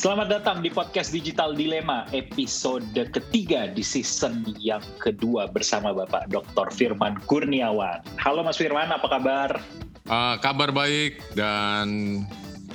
Selamat 0.00 0.32
datang 0.32 0.64
di 0.64 0.72
podcast 0.72 1.12
Digital 1.12 1.52
Dilema 1.52 2.08
episode 2.16 2.88
ketiga 3.12 3.68
di 3.68 3.84
season 3.84 4.48
yang 4.56 4.80
kedua 4.96 5.44
bersama 5.52 5.92
Bapak 5.92 6.32
Dr. 6.32 6.72
Firman 6.72 7.20
Kurniawan. 7.28 8.00
Halo 8.16 8.40
Mas 8.40 8.56
Firman, 8.56 8.88
apa 8.88 9.04
kabar? 9.04 9.60
Uh, 10.08 10.40
kabar 10.40 10.72
baik 10.72 11.20
dan 11.36 12.24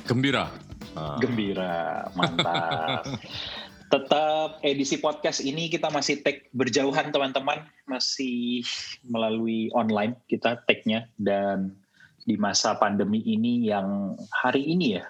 gembira. 0.05 0.54
Uh. 0.94 1.18
Gembira, 1.18 2.14
mantap. 2.14 3.09
Tetap 3.98 4.62
edisi 4.62 5.02
podcast 5.02 5.42
ini 5.42 5.66
kita 5.66 5.89
masih 5.89 6.21
take 6.21 6.54
berjauhan 6.54 7.10
teman-teman, 7.10 7.66
masih 7.89 8.62
melalui 9.02 9.73
online 9.73 10.14
kita 10.30 10.62
take-nya 10.70 11.09
dan 11.17 11.73
di 12.22 12.38
masa 12.38 12.78
pandemi 12.78 13.26
ini 13.26 13.66
yang 13.66 14.14
hari 14.30 14.62
ini 14.62 15.02
ya 15.02 15.09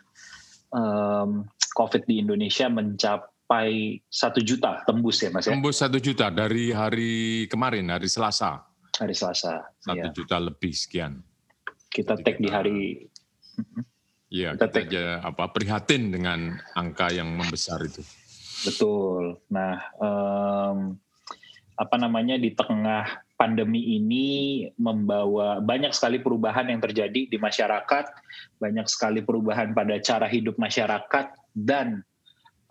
um, 0.75 1.47
COVID 1.75 2.03
di 2.03 2.19
Indonesia 2.19 2.67
mencapai 2.67 3.99
satu 4.11 4.43
juta 4.43 4.83
tembus 4.83 5.23
ya 5.23 5.31
mas 5.31 5.47
ya? 5.47 5.55
Tembus 5.55 5.79
satu 5.79 5.97
juta 5.97 6.27
dari 6.27 6.75
hari 6.75 7.45
kemarin 7.47 7.87
hari 7.87 8.11
Selasa. 8.11 8.67
Hari 8.99 9.15
Selasa. 9.15 9.63
Satu 9.79 10.07
ya. 10.07 10.11
juta 10.11 10.37
lebih 10.39 10.75
sekian. 10.75 11.23
Kita 11.91 12.19
take 12.19 12.43
di 12.43 12.51
hari. 12.51 12.79
Iya 14.27 14.59
kita, 14.59 14.67
kita 14.67 14.79
aja 14.83 15.05
apa 15.23 15.47
prihatin 15.55 16.11
dengan 16.11 16.59
angka 16.75 17.07
yang 17.13 17.39
membesar 17.39 17.79
itu. 17.87 18.03
Betul. 18.67 19.39
Nah, 19.53 19.79
um, 20.01 20.97
apa 21.75 21.95
namanya 21.99 22.39
di 22.39 22.55
tengah 22.55 23.23
pandemi 23.35 23.99
ini 23.99 24.25
membawa 24.79 25.59
banyak 25.59 25.91
sekali 25.91 26.23
perubahan 26.23 26.71
yang 26.71 26.79
terjadi 26.79 27.27
di 27.27 27.37
masyarakat, 27.37 28.05
banyak 28.59 28.87
sekali 28.87 29.19
perubahan 29.19 29.75
pada 29.75 29.99
cara 29.99 30.27
hidup 30.31 30.55
masyarakat 30.55 31.35
dan 31.51 31.99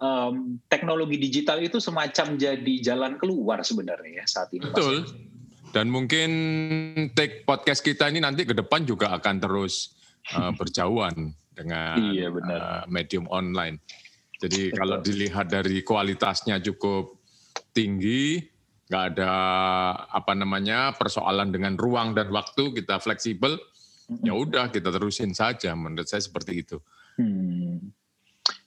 um, 0.00 0.56
teknologi 0.72 1.20
digital 1.20 1.60
itu 1.60 1.76
semacam 1.78 2.36
jadi 2.40 2.74
jalan 2.80 3.20
keluar 3.20 3.60
sebenarnya 3.60 4.24
ya 4.24 4.26
saat 4.26 4.48
ini. 4.56 4.72
Betul. 4.72 5.04
Dan 5.74 5.90
mungkin 5.90 6.30
take 7.18 7.42
podcast 7.42 7.82
kita 7.82 8.06
ini 8.06 8.22
nanti 8.22 8.46
ke 8.46 8.54
depan 8.54 8.86
juga 8.86 9.10
akan 9.12 9.36
terus 9.42 9.92
uh, 10.32 10.54
berjauhan 10.58 11.34
dengan 11.52 11.98
iya, 12.14 12.30
benar. 12.30 12.58
Uh, 12.58 12.84
medium 12.88 13.26
online. 13.28 13.82
Jadi 14.38 14.70
Betul. 14.70 14.78
kalau 14.78 14.96
dilihat 15.02 15.46
dari 15.50 15.82
kualitasnya 15.82 16.62
cukup 16.62 17.20
tinggi, 17.74 18.53
nggak 18.88 19.04
ada 19.16 19.32
apa 20.12 20.32
namanya 20.36 20.92
persoalan 20.92 21.48
dengan 21.48 21.74
ruang 21.80 22.12
dan 22.12 22.28
waktu 22.28 22.76
kita 22.76 23.00
fleksibel, 23.00 23.56
ya 24.20 24.36
udah 24.36 24.68
kita 24.68 24.92
terusin 24.92 25.32
saja. 25.32 25.72
Menurut 25.72 26.08
saya 26.08 26.20
seperti 26.20 26.64
itu. 26.64 26.76
Hmm. 27.16 27.94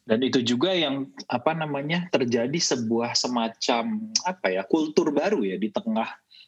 Dan 0.07 0.23
itu 0.23 0.39
juga 0.39 0.71
yang 0.71 1.11
apa 1.27 1.51
namanya 1.51 2.07
terjadi 2.07 2.55
sebuah 2.55 3.11
semacam 3.11 4.07
apa 4.23 4.47
ya 4.55 4.63
kultur 4.63 5.11
baru 5.11 5.43
ya 5.43 5.59
di 5.59 5.67
tengah 5.67 6.07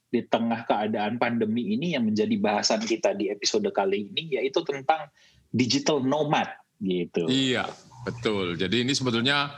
di 0.09 0.23
tengah 0.25 0.63
keadaan 0.63 1.19
pandemi 1.19 1.75
ini 1.75 1.93
yang 1.93 2.07
menjadi 2.07 2.33
bahasan 2.39 2.81
kita 2.81 3.13
di 3.13 3.29
episode 3.29 3.67
kali 3.75 4.09
ini 4.09 4.39
yaitu 4.39 4.63
tentang 4.63 5.11
digital 5.51 6.01
nomad 6.01 6.49
gitu. 6.79 7.27
Iya, 7.27 7.67
betul. 8.07 8.55
Jadi 8.55 8.87
ini 8.87 8.95
sebetulnya 8.95 9.53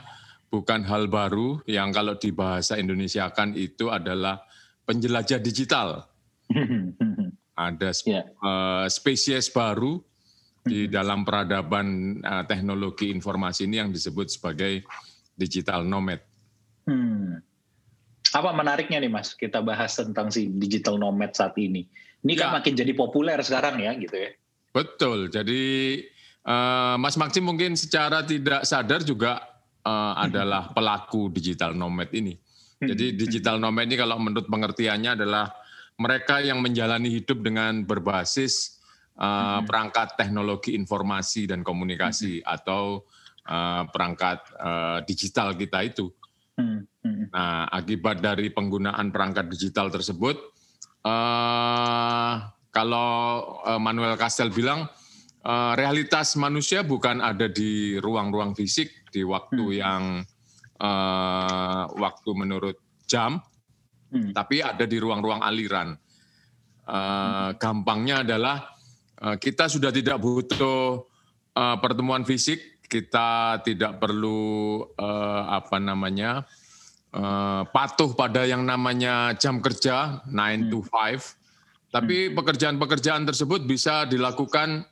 bukan 0.52 0.84
hal 0.84 1.08
baru 1.08 1.64
yang 1.64 1.88
kalau 1.96 2.20
di 2.20 2.28
bahasa 2.28 2.76
Indonesia 2.76 3.32
kan 3.32 3.56
itu 3.56 3.88
adalah 3.88 4.44
penjelajah 4.84 5.40
digital. 5.40 6.04
Ada 7.56 7.96
yeah. 8.04 8.28
uh, 8.44 8.84
spesies 8.92 9.48
baru 9.48 10.00
di 10.62 10.86
dalam 10.92 11.24
peradaban 11.24 12.20
uh, 12.20 12.44
teknologi 12.44 13.08
informasi 13.08 13.64
ini 13.64 13.80
yang 13.80 13.90
disebut 13.90 14.28
sebagai 14.28 14.84
digital 15.32 15.88
nomad. 15.88 16.20
Hmm. 16.84 17.40
Apa 18.32 18.52
menariknya 18.56 19.00
nih 19.00 19.12
Mas 19.12 19.36
kita 19.36 19.60
bahas 19.60 19.92
tentang 19.96 20.32
si 20.32 20.48
digital 20.48 20.96
nomad 20.96 21.36
saat 21.36 21.56
ini? 21.60 21.84
Ini 22.24 22.32
kan 22.36 22.38
ya. 22.38 22.44
kan 22.48 22.56
makin 22.62 22.74
jadi 22.76 22.92
populer 22.96 23.38
sekarang 23.44 23.80
ya 23.80 23.92
gitu 24.00 24.16
ya. 24.16 24.30
Betul. 24.72 25.28
Jadi 25.28 25.62
uh, 26.48 26.96
Mas 26.96 27.20
Maksim 27.20 27.44
mungkin 27.44 27.76
secara 27.76 28.24
tidak 28.24 28.64
sadar 28.64 29.04
juga 29.04 29.51
uh, 29.86 30.14
adalah 30.18 30.70
pelaku 30.70 31.30
digital 31.30 31.74
nomad 31.74 32.10
ini. 32.14 32.34
Jadi 32.82 33.14
digital 33.14 33.62
nomad 33.62 33.86
ini 33.86 33.94
kalau 33.94 34.18
menurut 34.18 34.50
pengertiannya 34.50 35.22
adalah 35.22 35.54
mereka 36.02 36.42
yang 36.42 36.58
menjalani 36.58 37.14
hidup 37.14 37.38
dengan 37.38 37.86
berbasis 37.86 38.82
uh, 39.22 39.62
perangkat 39.62 40.18
teknologi 40.18 40.74
informasi 40.74 41.46
dan 41.46 41.62
komunikasi 41.62 42.42
atau 42.42 43.06
uh, 43.46 43.86
perangkat 43.86 44.42
uh, 44.58 44.98
digital 45.06 45.54
kita 45.54 45.86
itu. 45.86 46.10
Nah, 47.32 47.64
akibat 47.72 48.20
dari 48.20 48.52
penggunaan 48.52 49.08
perangkat 49.08 49.48
digital 49.48 49.88
tersebut, 49.88 50.36
uh, 51.06 52.34
kalau 52.68 53.08
Manuel 53.80 54.20
Castell 54.20 54.52
bilang 54.52 54.84
uh, 55.46 55.72
realitas 55.74 56.34
manusia 56.38 56.82
bukan 56.86 57.18
ada 57.20 57.50
di 57.50 57.98
ruang-ruang 57.98 58.54
fisik, 58.54 59.01
di 59.12 59.22
waktu 59.22 59.60
hmm. 59.60 59.78
yang 59.78 60.02
uh, 60.80 61.84
waktu 61.92 62.30
menurut 62.32 62.76
jam, 63.04 63.38
hmm. 64.10 64.32
tapi 64.32 64.64
ada 64.64 64.88
di 64.88 64.96
ruang-ruang 64.96 65.44
aliran. 65.44 65.94
Uh, 66.82 67.54
gampangnya 67.62 68.26
adalah 68.26 68.74
uh, 69.22 69.38
kita 69.38 69.70
sudah 69.70 69.94
tidak 69.94 70.18
butuh 70.18 71.06
uh, 71.54 71.76
pertemuan 71.78 72.26
fisik, 72.26 72.82
kita 72.90 73.60
tidak 73.62 74.02
perlu 74.02 74.82
uh, 74.98 75.42
apa 75.54 75.78
namanya 75.78 76.42
uh, 77.14 77.62
patuh 77.70 78.12
pada 78.16 78.42
yang 78.48 78.66
namanya 78.66 79.36
jam 79.38 79.62
kerja 79.62 80.24
9 80.26 80.32
hmm. 80.34 80.68
to 80.72 80.80
5, 80.90 81.92
tapi 81.92 82.16
hmm. 82.28 82.34
pekerjaan-pekerjaan 82.34 83.22
tersebut 83.28 83.62
bisa 83.68 84.08
dilakukan 84.08 84.88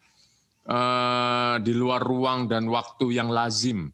uh, 0.68 1.56
di 1.60 1.72
luar 1.72 2.04
ruang 2.04 2.46
dan 2.46 2.68
waktu 2.68 3.16
yang 3.16 3.32
lazim. 3.32 3.90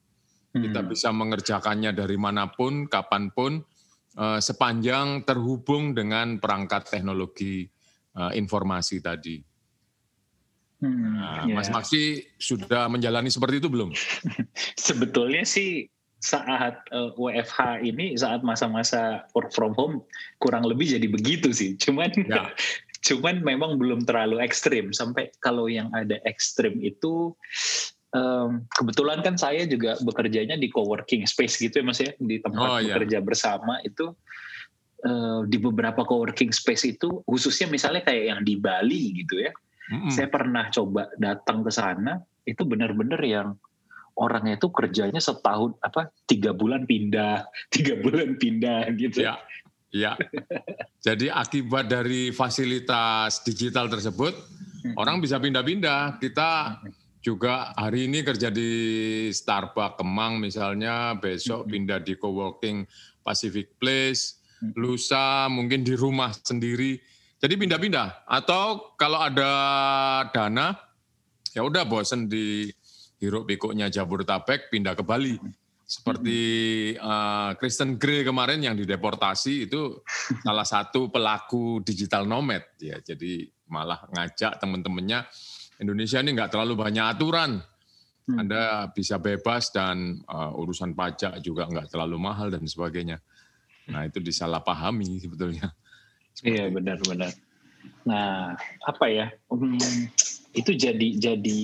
Kita 0.57 0.81
hmm. 0.81 0.91
bisa 0.91 1.09
mengerjakannya 1.13 1.93
dari 1.93 2.17
mana 2.17 2.49
pun, 2.49 2.89
kapan 2.89 3.31
pun, 3.31 3.61
uh, 4.17 4.41
sepanjang 4.41 5.23
terhubung 5.29 5.93
dengan 5.93 6.41
perangkat 6.41 6.89
teknologi 6.89 7.69
uh, 8.17 8.33
informasi 8.33 9.05
tadi. 9.05 9.37
Hmm, 10.77 11.17
nah, 11.17 11.49
yeah. 11.49 11.57
Mas 11.57 11.73
Maksi 11.73 12.21
sudah 12.37 12.89
menjalani 12.93 13.33
seperti 13.33 13.65
itu 13.65 13.69
belum? 13.73 13.97
Sebetulnya 14.89 15.45
sih 15.49 15.89
saat 16.21 16.81
uh, 16.93 17.13
WFH 17.17 17.85
ini 17.85 18.17
saat 18.17 18.41
masa-masa 18.45 19.25
work 19.37 19.53
from 19.53 19.77
home 19.77 20.05
kurang 20.41 20.65
lebih 20.69 20.97
jadi 20.97 21.09
begitu 21.09 21.53
sih. 21.53 21.77
Cuman 21.81 22.13
ya. 22.29 22.53
cuman 23.07 23.41
memang 23.41 23.79
belum 23.79 24.03
terlalu 24.05 24.43
ekstrim 24.43 24.91
sampai 24.91 25.31
kalau 25.39 25.71
yang 25.71 25.89
ada 25.95 26.19
ekstrim 26.27 26.77
itu 26.83 27.33
um, 28.15 28.63
kebetulan 28.71 29.25
kan 29.25 29.35
saya 29.35 29.67
juga 29.67 29.99
bekerjanya 30.03 30.55
di 30.61 30.71
coworking 30.71 31.27
space 31.27 31.59
gitu 31.59 31.83
ya 31.83 31.85
mas 31.87 31.99
ya. 31.99 32.13
Di 32.21 32.39
tempat 32.39 32.69
oh, 32.69 32.79
iya. 32.79 32.95
bekerja 32.95 33.19
bersama 33.25 33.81
itu 33.83 34.13
uh, 35.07 35.43
di 35.49 35.59
beberapa 35.59 36.07
coworking 36.07 36.53
space 36.55 36.87
itu 36.87 37.25
khususnya 37.27 37.67
misalnya 37.73 38.03
kayak 38.07 38.25
yang 38.37 38.41
di 38.47 38.55
Bali 38.61 39.17
gitu 39.25 39.43
ya. 39.43 39.53
Mm-hmm. 39.87 40.11
saya 40.11 40.27
pernah 40.27 40.67
coba 40.67 41.07
datang 41.15 41.63
ke 41.63 41.71
sana 41.71 42.19
itu 42.43 42.67
benar-benar 42.67 43.23
yang 43.23 43.55
orangnya 44.19 44.59
itu 44.59 44.67
kerjanya 44.75 45.23
setahun 45.23 45.79
apa 45.79 46.11
tiga 46.27 46.51
bulan 46.51 46.91
pindah 46.91 47.47
tiga 47.75 47.95
bulan 48.03 48.35
pindah 48.35 48.91
gitu. 48.99 49.23
Ya 49.23 49.39
ya 49.95 50.19
jadi 51.07 51.31
akibat 51.31 51.87
dari 51.87 52.35
fasilitas 52.35 53.47
digital 53.47 53.87
tersebut 53.87 54.35
orang 54.99 55.23
bisa 55.23 55.39
pindah-pindah. 55.39 56.19
Kita 56.19 56.83
juga 57.27 57.75
hari 57.75 58.07
ini 58.07 58.23
kerja 58.23 58.55
di 58.55 58.71
Starbucks 59.35 59.99
Kemang 59.99 60.39
misalnya, 60.39 61.19
besok 61.19 61.67
pindah 61.67 61.99
di 61.99 62.15
coworking 62.15 62.87
Pacific 63.27 63.75
Place, 63.83 64.39
lusa 64.79 65.51
mungkin 65.51 65.83
di 65.83 65.99
rumah 65.99 66.31
sendiri. 66.31 66.95
Jadi 67.43 67.55
pindah-pindah. 67.59 68.31
Atau 68.31 68.95
kalau 68.95 69.19
ada 69.19 69.51
dana, 70.31 70.79
ya 71.51 71.67
udah 71.67 71.83
bosen 71.83 72.31
di 72.31 72.71
hiruk 73.19 73.51
pikuknya 73.51 73.91
Jabodetabek, 73.91 74.71
pindah 74.71 74.95
ke 74.95 75.03
Bali. 75.03 75.35
Seperti 75.83 76.39
uh, 76.99 77.59
Kristen 77.59 77.99
Grey 77.99 78.23
kemarin 78.23 78.63
yang 78.63 78.79
dideportasi 78.79 79.67
itu 79.67 79.99
salah 80.47 80.67
satu 80.67 81.11
pelaku 81.11 81.83
digital 81.83 82.23
nomad 82.23 82.63
ya. 82.79 83.03
Jadi 83.03 83.51
malah 83.67 84.07
ngajak 84.15 84.63
teman-temannya 84.63 85.27
Indonesia 85.81 86.19
ini 86.21 86.31
nggak 86.33 86.53
terlalu 86.53 86.75
banyak 86.77 87.05
aturan. 87.05 87.61
Hmm. 88.27 88.43
Anda 88.43 88.91
bisa 88.91 89.23
bebas 89.23 89.71
dan 89.71 90.19
uh, 90.27 90.51
urusan 90.59 90.99
pajak 90.99 91.39
juga 91.45 91.71
nggak 91.71 91.95
terlalu 91.95 92.19
mahal 92.19 92.51
dan 92.51 92.67
sebagainya. 92.67 93.23
Nah 93.87 94.03
itu 94.03 94.19
disalahpahami 94.19 95.23
sebetulnya. 95.23 95.71
Iya 96.43 96.69
benar-benar. 96.75 97.31
Nah 98.03 98.59
apa 98.83 99.07
ya? 99.07 99.31
Um, 99.47 99.79
itu 100.57 100.75
jadi 100.75 101.09
jadi 101.23 101.59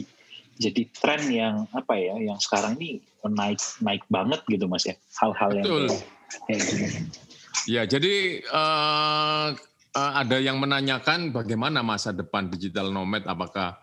jadi 0.61 0.83
tren 0.95 1.23
yang 1.33 1.67
apa 1.75 1.99
ya 1.99 2.15
yang 2.21 2.39
sekarang 2.39 2.79
ini 2.79 3.03
naik 3.27 3.59
naik 3.83 4.05
banget 4.07 4.41
gitu 4.47 4.71
mas 4.71 4.87
ya 4.87 4.95
hal-hal 5.19 5.51
yang 5.59 5.91
kayak 6.47 6.63
gini. 6.63 6.89
Ya 7.67 7.83
jadi 7.91 8.43
uh, 8.55 9.51
ada 9.93 10.37
yang 10.39 10.63
menanyakan 10.63 11.35
bagaimana 11.35 11.83
masa 11.83 12.15
depan 12.15 12.47
digital 12.49 12.95
nomad 12.95 13.27
apakah 13.27 13.83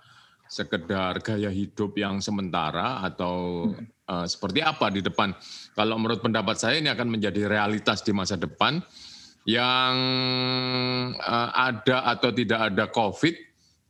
sekedar 0.50 1.22
gaya 1.22 1.54
hidup 1.54 1.94
yang 1.94 2.18
sementara 2.26 3.06
atau 3.06 3.70
uh, 4.10 4.26
seperti 4.26 4.66
apa 4.66 4.90
di 4.90 5.06
depan. 5.06 5.30
Kalau 5.78 5.96
menurut 6.02 6.26
pendapat 6.26 6.58
saya 6.58 6.82
ini 6.82 6.90
akan 6.90 7.06
menjadi 7.06 7.46
realitas 7.46 8.02
di 8.02 8.10
masa 8.10 8.34
depan 8.34 8.82
yang 9.46 9.96
uh, 11.14 11.50
ada 11.54 12.10
atau 12.18 12.34
tidak 12.34 12.60
ada 12.74 12.90
COVID 12.90 13.36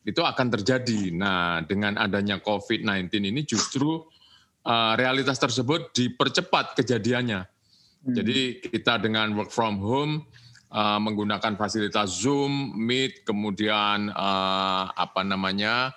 itu 0.04 0.22
akan 0.22 0.48
terjadi. 0.60 1.16
Nah, 1.16 1.64
dengan 1.64 1.96
adanya 1.96 2.44
COVID-19 2.44 3.08
ini 3.24 3.42
justru 3.48 4.04
uh, 4.68 4.94
realitas 5.00 5.40
tersebut 5.40 5.96
dipercepat 5.96 6.76
kejadiannya. 6.76 7.42
Hmm. 8.04 8.16
Jadi 8.16 8.64
kita 8.68 9.00
dengan 9.00 9.32
work 9.36 9.52
from 9.52 9.80
home 9.80 10.28
uh, 10.72 11.00
menggunakan 11.00 11.56
fasilitas 11.56 12.20
Zoom, 12.20 12.76
Meet, 12.76 13.24
kemudian 13.24 14.12
uh, 14.12 14.92
apa 14.92 15.22
namanya 15.24 15.96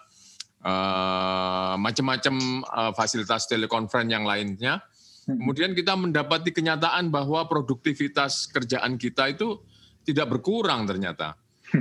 uh, 0.62 1.74
macam-macam 1.76 2.64
uh, 2.66 2.92
fasilitas 2.94 3.50
telekonferensi 3.50 4.14
yang 4.14 4.26
lainnya. 4.26 4.82
Hmm. 5.26 5.38
Kemudian 5.38 5.74
kita 5.74 5.94
mendapati 5.94 6.50
kenyataan 6.50 7.10
bahwa 7.14 7.46
produktivitas 7.46 8.50
kerjaan 8.50 8.98
kita 8.98 9.30
itu 9.30 9.62
tidak 10.02 10.34
berkurang 10.34 10.86
ternyata. 10.86 11.38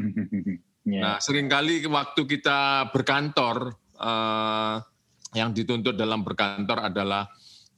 yeah. 0.86 1.02
Nah, 1.02 1.16
sering 1.18 1.50
kali 1.50 1.82
waktu 1.90 2.22
kita 2.30 2.94
berkantor, 2.94 3.74
uh, 3.98 4.78
yang 5.32 5.56
dituntut 5.56 5.96
dalam 5.96 6.22
berkantor 6.28 6.92
adalah 6.92 7.24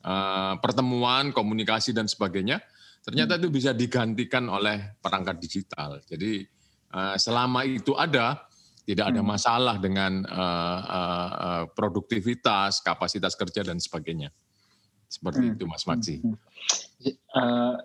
uh, 0.03 0.57
pertemuan, 0.57 1.29
komunikasi 1.29 1.93
dan 1.93 2.09
sebagainya. 2.09 2.59
Ternyata 3.03 3.35
hmm. 3.35 3.41
itu 3.43 3.49
bisa 3.51 3.71
digantikan 3.75 4.47
oleh 4.47 4.95
perangkat 4.97 5.37
digital. 5.37 5.99
Jadi 6.07 6.43
uh, 6.95 7.15
selama 7.19 7.67
itu 7.67 7.93
ada, 7.93 8.47
tidak 8.83 9.15
ada 9.15 9.21
hmm. 9.23 9.29
masalah 9.31 9.75
dengan 9.79 10.27
uh, 10.27 10.79
uh, 10.83 11.63
produktivitas, 11.71 12.83
kapasitas 12.83 13.31
kerja 13.39 13.63
dan 13.63 13.79
sebagainya. 13.79 14.27
Seperti 15.07 15.45
hmm. 15.45 15.53
itu, 15.55 15.63
Mas 15.69 15.85
Maksi. 15.87 16.15
Uh, 17.31 17.79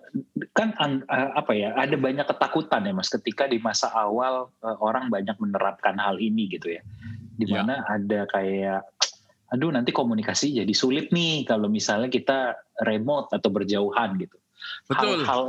kan 0.51 0.75
uh, 0.79 1.29
apa 1.39 1.55
ya? 1.55 1.71
Ada 1.79 1.95
banyak 1.95 2.25
ketakutan 2.27 2.83
ya, 2.83 2.91
Mas, 2.91 3.07
ketika 3.07 3.47
di 3.47 3.63
masa 3.63 3.87
awal 3.95 4.51
uh, 4.59 4.77
orang 4.83 5.07
banyak 5.07 5.39
menerapkan 5.39 5.95
hal 5.95 6.19
ini 6.19 6.51
gitu 6.51 6.75
ya, 6.75 6.81
di 7.39 7.47
ya. 7.47 7.63
mana 7.63 7.79
ya. 7.79 7.95
ada 7.95 8.19
kayak, 8.33 8.81
aduh 9.55 9.71
nanti 9.71 9.95
komunikasi 9.95 10.57
jadi 10.59 10.73
sulit 10.75 11.15
nih 11.15 11.47
kalau 11.47 11.71
misalnya 11.71 12.11
kita 12.11 12.59
remote 12.83 13.31
atau 13.31 13.49
berjauhan 13.53 14.19
gitu. 14.19 14.35
Betul. 14.91 15.23
Hal-hal 15.23 15.43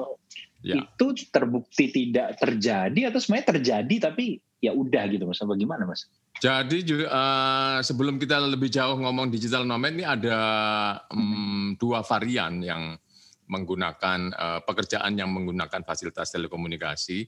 ya. 0.62 0.84
itu 0.84 1.06
terbukti 1.32 1.90
tidak 1.90 2.38
terjadi 2.38 3.10
atau 3.10 3.18
sebenarnya 3.18 3.48
terjadi 3.56 3.96
tapi 4.12 4.38
ya 4.60 4.76
udah 4.76 5.08
gitu 5.08 5.24
mas 5.24 5.40
bagaimana 5.40 5.88
mas 5.88 6.04
jadi 6.40 6.78
uh, 7.04 7.80
sebelum 7.84 8.16
kita 8.16 8.40
lebih 8.40 8.72
jauh 8.72 8.96
ngomong 8.96 9.28
digital 9.28 9.64
nomad 9.64 9.92
ini 9.92 10.04
ada 10.08 10.38
um, 11.12 11.76
dua 11.76 12.00
varian 12.00 12.60
yang 12.64 12.96
menggunakan 13.50 14.30
uh, 14.30 14.60
pekerjaan 14.62 15.18
yang 15.18 15.34
menggunakan 15.34 15.82
fasilitas 15.82 16.30
telekomunikasi. 16.30 17.26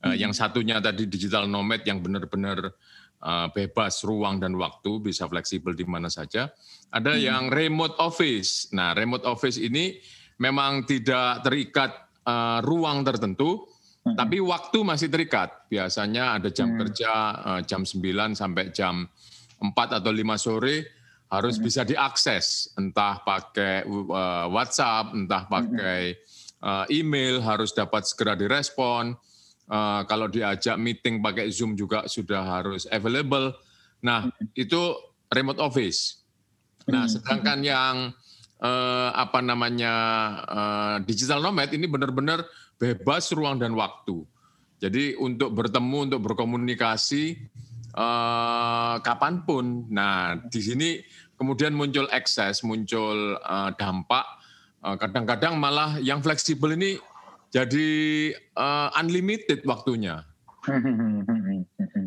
Uh, 0.00 0.14
hmm. 0.14 0.16
Yang 0.22 0.32
satunya 0.38 0.78
tadi 0.78 1.10
digital 1.10 1.50
nomad 1.50 1.82
yang 1.82 1.98
benar-benar 1.98 2.70
uh, 3.20 3.50
bebas 3.50 4.06
ruang 4.06 4.38
dan 4.38 4.54
waktu, 4.54 5.02
bisa 5.02 5.26
fleksibel 5.26 5.74
di 5.74 5.82
mana 5.82 6.06
saja. 6.06 6.46
Ada 6.94 7.18
hmm. 7.18 7.20
yang 7.20 7.44
remote 7.50 7.98
office. 7.98 8.70
Nah, 8.70 8.94
remote 8.94 9.26
office 9.26 9.58
ini 9.58 9.98
memang 10.38 10.86
tidak 10.86 11.42
terikat 11.42 11.90
uh, 12.22 12.62
ruang 12.62 13.02
tertentu, 13.02 13.66
Hmm. 14.04 14.16
Tapi 14.20 14.36
waktu 14.44 14.78
masih 14.84 15.08
terikat. 15.08 15.48
Biasanya 15.72 16.36
ada 16.36 16.52
jam 16.52 16.76
hmm. 16.76 16.78
kerja 16.84 17.12
uh, 17.40 17.60
jam 17.64 17.88
9 17.88 18.36
sampai 18.36 18.68
jam 18.68 19.08
4 19.64 19.72
atau 19.72 20.12
5 20.12 20.20
sore 20.36 20.76
harus 21.32 21.56
hmm. 21.56 21.64
bisa 21.64 21.82
diakses 21.88 22.76
entah 22.76 23.24
pakai 23.24 23.88
uh, 23.88 24.46
WhatsApp, 24.52 25.16
entah 25.16 25.48
pakai 25.48 26.20
uh, 26.60 26.84
email 26.92 27.40
harus 27.40 27.72
dapat 27.72 28.04
segera 28.04 28.36
direspon. 28.36 29.16
Uh, 29.64 30.04
kalau 30.04 30.28
diajak 30.28 30.76
meeting 30.76 31.24
pakai 31.24 31.48
Zoom 31.48 31.72
juga 31.72 32.04
sudah 32.04 32.44
harus 32.44 32.84
available. 32.92 33.56
Nah, 34.04 34.28
itu 34.52 35.00
remote 35.32 35.56
office. 35.64 36.20
Nah, 36.84 37.08
sedangkan 37.08 37.64
yang 37.64 37.96
apa 39.12 39.44
namanya 39.44 39.92
digital 41.04 41.44
nomad 41.44 41.68
ini 41.72 41.84
benar-benar 41.84 42.48
bebas 42.78 43.30
ruang 43.32 43.60
dan 43.60 43.72
waktu. 43.74 44.24
Jadi 44.82 45.16
untuk 45.16 45.54
bertemu, 45.56 46.12
untuk 46.12 46.20
berkomunikasi 46.32 47.24
eh, 47.94 48.94
kapan 49.00 49.44
pun. 49.46 49.88
Nah 49.88 50.36
di 50.48 50.60
sini 50.60 50.88
kemudian 51.38 51.72
muncul 51.72 52.10
ekses, 52.12 52.60
muncul 52.66 53.38
eh, 53.38 53.70
dampak. 53.78 54.26
Eh, 54.84 54.96
kadang-kadang 55.00 55.56
malah 55.56 55.96
yang 56.02 56.20
fleksibel 56.20 56.74
ini 56.76 57.00
jadi 57.54 57.88
eh, 58.34 58.88
unlimited 59.00 59.62
waktunya. 59.64 60.24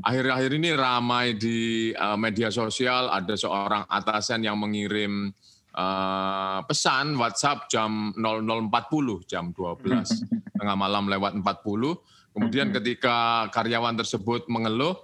Akhir-akhir 0.08 0.52
ini 0.58 0.70
ramai 0.74 1.38
di 1.38 1.92
uh, 1.94 2.18
media 2.18 2.50
sosial 2.50 3.10
ada 3.14 3.38
seorang 3.38 3.86
atasan 3.86 4.46
yang 4.46 4.58
mengirim 4.58 5.30
uh, 5.78 6.60
pesan 6.66 7.14
WhatsApp 7.16 7.70
jam 7.70 8.12
00.40 8.18 9.30
jam 9.30 9.54
12 9.54 9.86
tengah 10.58 10.76
malam 10.76 11.06
lewat 11.06 11.38
40 11.38 12.34
kemudian 12.34 12.74
ketika 12.74 13.48
karyawan 13.54 13.94
tersebut 13.94 14.50
mengeluh 14.50 14.98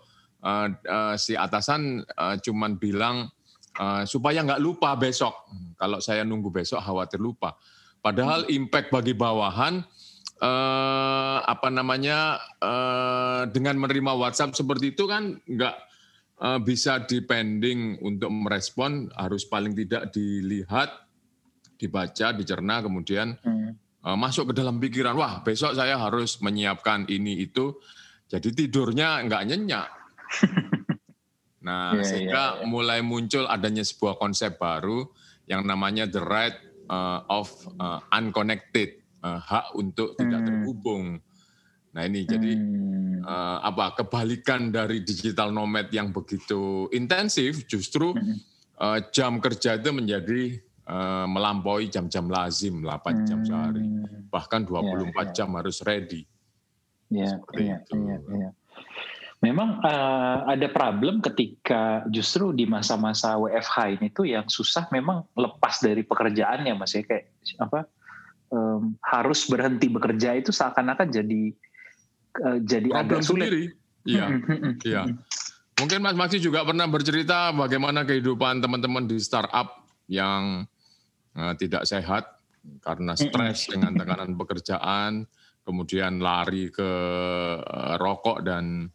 uh, 0.43 0.67
uh, 0.69 1.15
si 1.15 1.37
atasan 1.37 2.01
uh, 2.17 2.35
cuman 2.41 2.81
bilang 2.81 3.29
uh, 3.79 4.03
supaya 4.05 4.43
nggak 4.43 4.61
lupa 4.61 4.93
besok. 4.99 5.33
Kalau 5.79 5.97
saya 6.03 6.21
nunggu 6.27 6.53
besok 6.53 6.83
khawatir 6.83 7.17
lupa. 7.17 7.57
Padahal 8.03 8.45
impact 8.51 8.91
bagi 8.91 9.15
bawahan 9.15 9.79
uh, 10.43 11.39
apa 11.41 11.71
namanya 11.71 12.37
uh, 12.59 13.47
dengan 13.47 13.79
menerima 13.79 14.11
WhatsApp 14.19 14.53
seperti 14.53 14.91
itu 14.91 15.07
kan 15.07 15.39
nggak 15.48 15.74
Eh, 15.74 15.92
bisa 16.59 17.00
dipending 17.07 18.03
untuk 18.03 18.27
merespon 18.27 19.07
harus 19.15 19.47
paling 19.47 19.71
tidak 19.71 20.12
dilihat, 20.12 20.91
dibaca, 21.79 22.35
dicerna, 22.35 22.83
kemudian 22.83 23.39
hmm. 23.39 24.03
uh, 24.03 24.17
masuk 24.19 24.51
ke 24.51 24.53
dalam 24.59 24.75
pikiran. 24.75 25.15
Wah, 25.15 25.39
besok 25.39 25.71
saya 25.75 25.95
harus 25.95 26.39
menyiapkan 26.43 27.07
ini 27.07 27.47
itu. 27.47 27.79
Jadi 28.27 28.51
tidurnya 28.51 29.23
nggak 29.23 29.43
nyenyak. 29.47 29.88
Nah, 31.63 31.95
yeah, 31.95 32.03
sehingga 32.03 32.43
yeah, 32.43 32.59
yeah. 32.59 32.67
mulai 32.67 33.00
muncul 33.00 33.47
adanya 33.47 33.88
sebuah 33.88 34.19
konsep 34.19 34.59
baru 34.59 35.07
yang 35.47 35.63
namanya 35.63 36.03
the 36.12 36.19
right 36.19 36.59
uh, 36.91 37.23
of 37.31 37.47
uh, 37.79 38.03
unconnected, 38.12 39.00
uh, 39.23 39.39
hak 39.39 39.71
untuk 39.79 40.13
hmm. 40.13 40.19
tidak 40.19 40.41
terhubung. 40.43 41.23
Nah 41.93 42.09
ini 42.09 42.25
jadi 42.25 42.51
hmm. 42.57 43.21
uh, 43.21 43.57
apa 43.62 44.01
kebalikan 44.01 44.73
dari 44.73 45.05
digital 45.05 45.53
nomad 45.53 45.93
yang 45.93 46.09
begitu 46.09 46.89
intensif, 46.89 47.69
justru 47.69 48.17
hmm. 48.17 48.38
uh, 48.81 49.00
jam 49.13 49.38
kerja 49.38 49.77
itu 49.77 49.93
menjadi 49.93 50.57
uh, 50.89 51.29
melampaui 51.29 51.93
jam-jam 51.93 52.25
lazim 52.25 52.81
8 52.81 52.89
hmm. 52.89 53.25
jam 53.29 53.39
sehari, 53.45 53.85
bahkan 54.33 54.65
24 54.65 54.73
ya, 54.73 55.05
ya. 55.05 55.23
jam 55.31 55.50
harus 55.53 55.77
ready. 55.85 56.25
Ya, 57.13 57.38
ya, 57.53 57.77
ya, 57.85 58.17
ya. 58.25 58.50
Memang 59.43 59.83
uh, 59.83 60.50
ada 60.50 60.71
problem 60.71 61.19
ketika 61.19 62.07
justru 62.09 62.55
di 62.55 62.63
masa-masa 62.63 63.35
WFH 63.38 64.00
ini 64.00 64.07
tuh 64.09 64.25
yang 64.25 64.47
susah 64.47 64.88
memang 64.89 65.27
lepas 65.35 65.83
dari 65.83 66.01
pekerjaannya 66.07 66.73
mas 66.73 66.95
ya 66.95 67.03
kayak 67.03 67.27
apa 67.59 67.85
um, 68.55 68.95
harus 69.03 69.43
berhenti 69.51 69.91
bekerja 69.91 70.39
itu 70.39 70.55
seakan-akan 70.55 71.12
jadi 71.12 71.51
uh, 72.41 72.57
jadi 72.63 72.89
Problem 72.89 73.05
agak 73.05 73.21
sulit. 73.21 73.49
Sendiri. 73.49 73.63
Iya, 74.03 74.25
iya. 74.83 75.03
Mungkin 75.79 75.99
Mas 76.03 76.19
Maksi 76.19 76.37
juga 76.43 76.67
pernah 76.67 76.85
bercerita 76.91 77.55
bagaimana 77.55 78.03
kehidupan 78.03 78.59
teman-teman 78.59 79.07
di 79.07 79.17
startup 79.17 79.83
yang 80.11 80.67
uh, 81.39 81.53
tidak 81.55 81.87
sehat 81.87 82.35
karena 82.83 83.15
stres 83.15 83.71
dengan 83.71 83.95
tekanan 83.95 84.35
pekerjaan, 84.35 85.27
kemudian 85.63 86.19
lari 86.19 86.67
ke 86.67 86.91
uh, 87.63 87.95
rokok 87.95 88.43
dan 88.43 88.91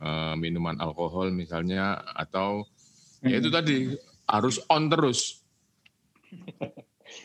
uh, 0.00 0.32
minuman 0.36 0.80
alkohol 0.80 1.28
misalnya, 1.28 2.00
atau 2.16 2.64
ya 3.20 3.36
itu 3.36 3.52
tadi 3.52 3.92
harus 4.28 4.60
on 4.68 4.88
terus. 4.88 5.44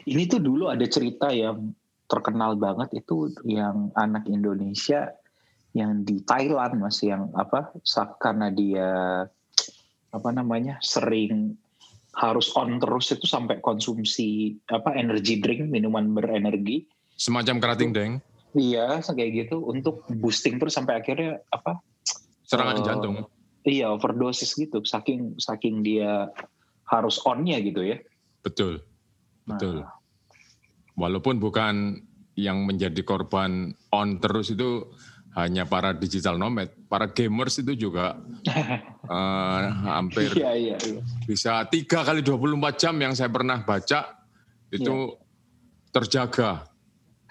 Ini 0.08 0.28
tuh 0.28 0.40
dulu 0.40 0.72
ada 0.72 0.84
cerita 0.88 1.32
yang 1.32 1.72
terkenal 2.08 2.56
banget 2.60 3.04
itu 3.04 3.32
yang 3.48 3.92
anak 3.96 4.28
Indonesia 4.28 5.12
yang 5.74 6.06
di 6.06 6.22
Thailand 6.22 6.78
mas 6.78 7.02
yang 7.02 7.34
apa 7.34 7.74
karena 8.22 8.54
dia 8.54 8.90
apa 10.14 10.30
namanya 10.30 10.78
sering 10.86 11.58
harus 12.14 12.54
on 12.54 12.78
terus 12.78 13.10
itu 13.10 13.26
sampai 13.26 13.58
konsumsi 13.58 14.54
apa 14.70 14.94
energy 14.94 15.42
drink 15.42 15.66
minuman 15.66 16.14
berenergi. 16.14 16.86
Semacam 17.18 17.58
kerating 17.58 17.92
deng. 17.94 18.14
iya 18.54 19.02
kayak 19.02 19.50
gitu 19.50 19.66
untuk 19.66 20.06
boosting 20.22 20.62
terus 20.62 20.78
sampai 20.78 21.02
akhirnya 21.02 21.42
apa 21.50 21.82
serangan 22.46 22.78
uh, 22.78 22.86
jantung. 22.86 23.16
iya 23.66 23.90
overdosis 23.90 24.54
gitu 24.54 24.86
saking 24.86 25.34
saking 25.42 25.82
dia 25.82 26.30
harus 26.86 27.18
onnya 27.26 27.58
gitu 27.66 27.82
ya. 27.82 27.98
Betul 28.46 28.86
betul. 29.50 29.82
Nah. 29.82 29.90
walaupun 30.94 31.42
bukan 31.42 32.06
yang 32.38 32.70
menjadi 32.70 33.02
korban 33.02 33.74
on 33.90 34.22
terus 34.22 34.54
itu 34.54 34.86
hanya 35.34 35.66
para 35.66 35.98
digital 35.98 36.38
nomad, 36.38 36.70
para 36.86 37.10
gamers 37.10 37.58
itu 37.58 37.90
juga 37.90 38.22
uh, 39.10 39.62
hampir 39.98 40.30
iya, 40.38 40.54
iya, 40.54 40.78
iya. 40.78 41.02
bisa 41.26 41.66
tiga 41.74 42.06
kali 42.06 42.22
24 42.22 42.78
jam 42.78 42.96
yang 43.02 43.18
saya 43.18 43.34
pernah 43.34 43.66
baca 43.66 44.22
itu 44.70 44.94
iya. 45.10 45.18
terjaga, 45.90 46.70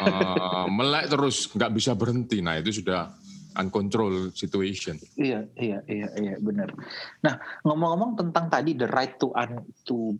uh, 0.03 0.67
melek 0.79 1.15
terus 1.15 1.47
nggak 1.55 1.73
bisa 1.75 1.95
berhenti. 1.95 2.43
Nah 2.43 2.59
itu 2.59 2.83
sudah 2.83 3.11
uncontrolled 3.59 4.35
situation. 4.35 4.99
Iya, 5.15 5.47
iya, 5.59 5.79
iya, 5.87 6.09
iya, 6.17 6.35
benar. 6.41 6.73
Nah, 7.21 7.37
ngomong-ngomong 7.67 8.17
tentang 8.19 8.49
tadi 8.49 8.75
the 8.75 8.89
right 8.89 9.15
to 9.21 9.31
un, 9.37 9.61
to 9.85 10.17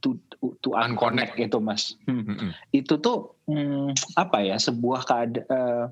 to 0.00 0.16
to 0.64 0.72
unconnect, 0.72 1.36
unconnect 1.36 1.46
itu, 1.46 1.58
Mas. 1.60 1.82
Hmm. 2.08 2.24
Mm 2.24 2.34
-hmm. 2.34 2.50
Itu 2.72 2.94
tuh 2.98 3.36
hmm, 3.46 3.92
apa 4.16 4.38
ya? 4.40 4.56
Sebuah 4.56 5.04
keadaan 5.04 5.44
uh, 5.52 5.84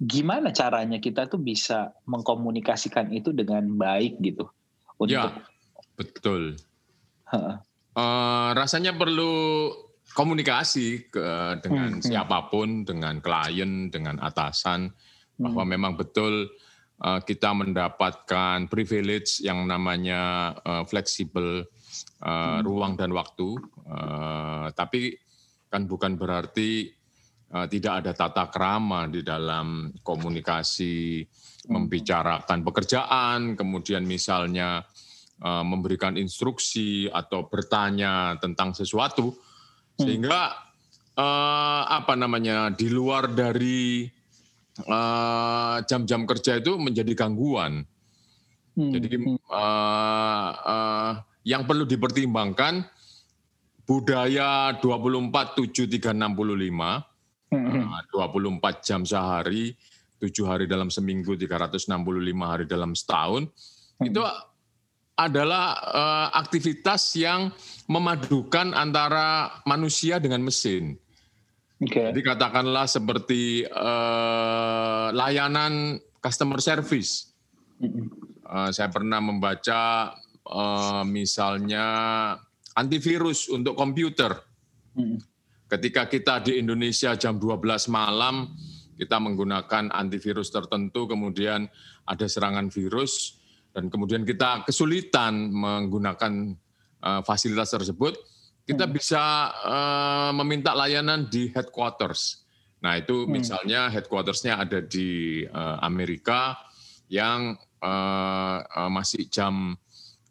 gimana 0.00 0.48
caranya 0.48 0.96
kita 0.96 1.28
tuh 1.28 1.36
bisa 1.36 1.92
mengkomunikasikan 2.08 3.12
itu 3.12 3.36
dengan 3.36 3.68
baik 3.76 4.16
gitu 4.24 4.48
untuk 4.96 5.12
ya 5.12 5.36
betul 6.00 6.56
uh, 7.28 8.50
rasanya 8.56 8.96
perlu 8.96 9.68
komunikasi 10.16 11.12
ke, 11.12 11.24
dengan 11.62 11.96
hmm, 11.96 12.02
hmm. 12.02 12.08
siapa 12.08 12.48
pun 12.48 12.82
dengan 12.82 13.20
klien 13.20 13.92
dengan 13.92 14.16
atasan 14.24 14.88
hmm. 14.88 15.42
bahwa 15.44 15.64
memang 15.68 15.92
betul 16.00 16.48
uh, 17.04 17.20
kita 17.20 17.52
mendapatkan 17.52 18.66
privilege 18.72 19.44
yang 19.44 19.68
namanya 19.68 20.54
uh, 20.64 20.82
fleksibel 20.88 21.68
uh, 22.24 22.26
hmm. 22.26 22.60
ruang 22.64 22.96
dan 22.96 23.12
waktu 23.12 23.54
uh, 23.86 24.72
tapi 24.72 25.14
kan 25.70 25.86
bukan 25.86 26.18
berarti 26.18 26.90
tidak 27.50 28.06
ada 28.06 28.14
tata 28.14 28.46
krama 28.46 29.10
di 29.10 29.26
dalam 29.26 29.90
komunikasi 30.06 31.26
hmm. 31.26 31.66
membicarakan 31.66 32.62
pekerjaan, 32.62 33.58
kemudian 33.58 34.06
misalnya 34.06 34.86
uh, 35.42 35.64
memberikan 35.66 36.14
instruksi 36.14 37.10
atau 37.10 37.50
bertanya 37.50 38.38
tentang 38.38 38.70
sesuatu, 38.70 39.34
hmm. 39.34 39.98
sehingga 39.98 40.54
uh, 41.18 41.82
apa 41.90 42.14
namanya 42.14 42.70
di 42.70 42.86
luar 42.86 43.34
dari 43.34 44.06
jam-jam 45.84 46.24
kerja 46.24 46.56
itu 46.56 46.80
menjadi 46.80 47.12
gangguan. 47.12 47.84
Hmm. 48.72 48.96
Jadi 48.96 49.28
yang 51.44 51.68
perlu 51.68 51.84
dipertimbangkan 51.84 52.88
budaya 53.84 54.72
24 54.80 55.60
7 55.60 55.84
365 56.00 57.09
24 57.50 58.62
ah, 58.62 58.74
jam 58.80 59.02
sehari, 59.02 59.74
7 60.22 60.30
hari 60.46 60.64
dalam 60.70 60.88
seminggu, 60.88 61.34
365 61.34 61.90
hari 62.40 62.64
dalam 62.64 62.94
setahun, 62.94 63.50
itu 64.00 64.22
adalah 65.20 65.76
uh, 65.84 66.28
aktivitas 66.32 67.12
yang 67.18 67.52
memadukan 67.90 68.72
antara 68.72 69.60
manusia 69.68 70.16
dengan 70.16 70.40
mesin. 70.40 70.96
Okay. 71.80 72.12
Jadi 72.12 72.20
katakanlah 72.24 72.88
seperti 72.88 73.64
uh, 73.68 75.12
layanan 75.12 75.96
customer 76.20 76.60
service. 76.60 77.32
Uh, 77.80 78.68
saya 78.72 78.88
pernah 78.92 79.20
membaca 79.20 80.12
uh, 80.44 81.04
misalnya 81.08 81.84
antivirus 82.76 83.48
untuk 83.48 83.76
komputer. 83.76 84.36
Ketika 85.70 86.10
kita 86.10 86.42
di 86.42 86.58
Indonesia 86.58 87.14
jam 87.14 87.38
12 87.38 87.86
malam, 87.94 88.50
kita 88.98 89.22
menggunakan 89.22 89.94
antivirus 89.94 90.50
tertentu, 90.50 91.06
kemudian 91.06 91.70
ada 92.10 92.26
serangan 92.26 92.74
virus, 92.74 93.38
dan 93.70 93.86
kemudian 93.86 94.26
kita 94.26 94.66
kesulitan 94.66 95.54
menggunakan 95.54 96.58
uh, 97.06 97.22
fasilitas 97.22 97.70
tersebut, 97.70 98.18
kita 98.66 98.90
hmm. 98.90 98.92
bisa 98.98 99.22
uh, 99.62 100.34
meminta 100.42 100.74
layanan 100.74 101.30
di 101.30 101.54
headquarters. 101.54 102.42
Nah 102.82 102.98
itu 102.98 103.22
hmm. 103.22 103.30
misalnya 103.30 103.94
headquartersnya 103.94 104.58
ada 104.58 104.82
di 104.82 105.46
uh, 105.46 105.78
Amerika 105.86 106.58
yang 107.06 107.54
uh, 107.78 108.58
uh, 108.58 108.90
masih 108.90 109.30
jam 109.30 109.78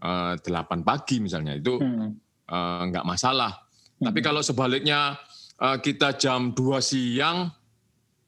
uh, 0.04 0.36
8 0.36 0.84
pagi 0.84 1.24
misalnya, 1.24 1.56
itu 1.56 1.80
hmm. 1.80 2.12
uh, 2.52 2.82
nggak 2.92 3.08
masalah. 3.08 3.56
Hmm. 4.04 4.12
Tapi 4.12 4.20
kalau 4.20 4.44
sebaliknya 4.44 5.16
kita 5.60 6.16
jam 6.16 6.56
2 6.56 6.80
siang, 6.80 7.52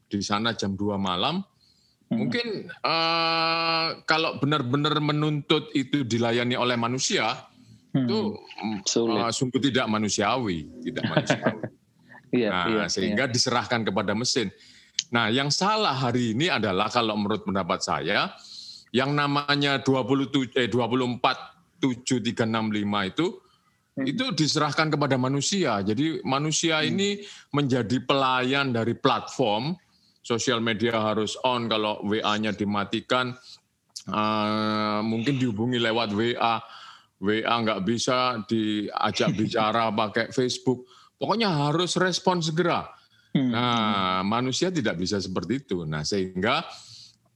di 0.06 0.20
sana 0.20 0.52
jam 0.52 0.76
2 0.76 1.00
malam, 1.00 1.40
hmm. 1.40 2.16
mungkin 2.16 2.46
uh, 2.84 4.04
kalau 4.04 4.36
benar-benar 4.36 5.00
menuntut 5.00 5.72
itu 5.72 6.04
dilayani 6.04 6.54
oleh 6.54 6.76
manusia, 6.76 7.48
hmm. 7.96 8.04
itu 8.04 8.18
uh, 9.08 9.32
sungguh 9.32 9.60
tidak 9.64 9.88
manusiawi, 9.88 10.68
tidak 10.84 11.04
manusiawi. 11.08 11.60
iya, 12.40 12.48
nah, 12.52 12.66
iya, 12.68 12.84
sehingga 12.92 13.24
iya. 13.28 13.32
diserahkan 13.32 13.80
kepada 13.88 14.12
mesin. 14.12 14.52
Nah, 15.08 15.32
yang 15.32 15.48
salah 15.48 15.96
hari 15.96 16.36
ini 16.36 16.52
adalah 16.52 16.92
kalau 16.92 17.16
menurut 17.16 17.48
pendapat 17.48 17.80
saya, 17.80 18.32
yang 18.92 19.16
namanya 19.16 19.80
27 19.80 20.52
eh 20.56 20.68
24 20.68 21.80
7365 21.80 23.10
itu 23.12 23.26
Hmm. 23.26 23.51
Itu 24.00 24.32
diserahkan 24.32 24.88
kepada 24.88 25.20
manusia. 25.20 25.84
Jadi 25.84 26.24
manusia 26.24 26.80
hmm. 26.80 26.88
ini 26.88 27.20
menjadi 27.52 28.00
pelayan 28.00 28.72
dari 28.72 28.96
platform. 28.96 29.76
Sosial 30.22 30.62
media 30.62 30.96
harus 31.02 31.34
on 31.42 31.66
kalau 31.66 31.98
WA-nya 32.06 32.54
dimatikan, 32.54 33.34
uh, 34.06 35.02
mungkin 35.02 35.36
dihubungi 35.36 35.82
lewat 35.82 36.14
WA. 36.14 36.62
WA 37.22 37.54
nggak 37.58 37.82
bisa 37.84 38.40
diajak 38.46 39.34
bicara 39.40 39.92
pakai 39.92 40.32
Facebook. 40.32 40.88
Pokoknya 41.18 41.52
harus 41.68 41.98
respon 42.00 42.40
segera. 42.40 42.86
Hmm. 43.32 43.50
Nah, 43.50 44.20
manusia 44.24 44.72
tidak 44.72 45.00
bisa 45.00 45.20
seperti 45.20 45.64
itu. 45.68 45.84
Nah, 45.84 46.06
sehingga 46.06 46.64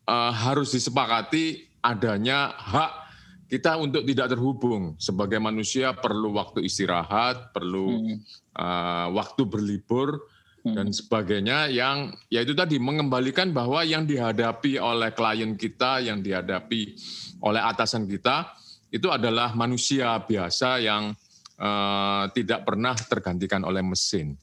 uh, 0.09 0.33
harus 0.33 0.73
disepakati 0.73 1.67
adanya 1.83 2.55
hak 2.55 3.06
kita 3.47 3.79
untuk 3.79 4.03
tidak 4.03 4.35
terhubung 4.35 4.99
sebagai 4.99 5.39
manusia 5.39 5.95
perlu 5.95 6.35
waktu 6.35 6.67
istirahat, 6.67 7.55
perlu 7.55 8.03
hmm. 8.03 8.17
uh, 8.59 9.07
waktu 9.15 9.43
berlibur 9.47 10.19
hmm. 10.67 10.75
dan 10.75 10.87
sebagainya 10.91 11.71
yang 11.71 12.11
yaitu 12.27 12.59
tadi 12.59 12.83
mengembalikan 12.83 13.55
bahwa 13.55 13.87
yang 13.87 14.03
dihadapi 14.03 14.83
oleh 14.83 15.15
klien 15.15 15.55
kita, 15.55 16.03
yang 16.03 16.19
dihadapi 16.19 16.99
oleh 17.39 17.63
atasan 17.63 18.11
kita 18.11 18.51
itu 18.91 19.07
adalah 19.11 19.55
manusia 19.55 20.19
biasa 20.19 20.83
yang 20.83 21.15
uh, 21.63 22.25
tidak 22.35 22.67
pernah 22.67 22.99
tergantikan 22.99 23.63
oleh 23.63 23.83
mesin. 23.83 24.35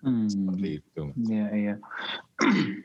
Hmm. 0.00 0.32
Seperti 0.32 0.80
itu. 0.80 1.02
Iya, 1.28 1.46
iya. 1.52 1.74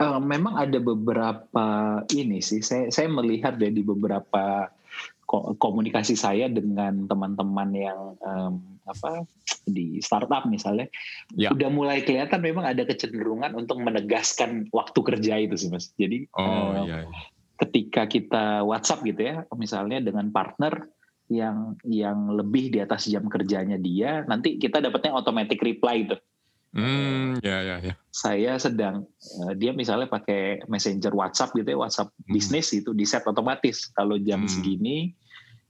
uh, 0.04 0.20
memang 0.36 0.60
ada 0.60 0.84
beberapa 0.84 1.68
ini 2.12 2.44
sih. 2.44 2.60
Saya 2.60 2.92
saya 2.92 3.08
melihat 3.08 3.56
dari 3.56 3.80
beberapa 3.80 4.68
komunikasi 5.58 6.14
saya 6.14 6.52
dengan 6.52 7.08
teman-teman 7.10 7.70
yang 7.74 8.00
um, 8.22 8.54
apa 8.86 9.26
di 9.66 9.98
startup 9.98 10.46
misalnya 10.46 10.86
ya. 11.34 11.50
udah 11.50 11.70
mulai 11.74 12.06
kelihatan 12.06 12.38
memang 12.38 12.70
ada 12.70 12.86
kecenderungan 12.86 13.58
untuk 13.58 13.82
menegaskan 13.82 14.70
waktu 14.70 15.00
kerja 15.02 15.34
itu 15.42 15.56
sih 15.58 15.70
mas 15.74 15.90
jadi 15.98 16.30
oh, 16.38 16.46
um, 16.46 16.86
iya, 16.86 17.10
ketika 17.58 18.06
kita 18.06 18.62
WhatsApp 18.62 19.02
gitu 19.06 19.22
ya 19.26 19.36
misalnya 19.58 20.02
dengan 20.06 20.30
partner 20.30 20.86
yang 21.26 21.74
yang 21.82 22.30
lebih 22.30 22.70
di 22.70 22.78
atas 22.78 23.10
jam 23.10 23.26
kerjanya 23.26 23.82
dia 23.82 24.22
nanti 24.30 24.62
kita 24.62 24.78
dapatnya 24.78 25.18
automatic 25.18 25.58
reply 25.66 26.06
itu 26.06 26.18
Hmm, 26.76 27.40
ya, 27.40 27.64
ya, 27.64 27.76
ya. 27.80 27.96
Saya 28.12 28.60
sedang, 28.60 29.08
uh, 29.40 29.54
dia 29.56 29.72
misalnya 29.72 30.12
pakai 30.12 30.60
messenger 30.68 31.16
WhatsApp 31.16 31.56
gitu 31.56 31.72
ya, 31.72 31.80
WhatsApp 31.80 32.12
hmm. 32.12 32.36
bisnis 32.36 32.68
itu 32.76 32.92
di 32.92 33.08
set 33.08 33.24
otomatis. 33.24 33.88
Kalau 33.96 34.20
jam 34.20 34.44
hmm. 34.44 34.52
segini, 34.52 35.16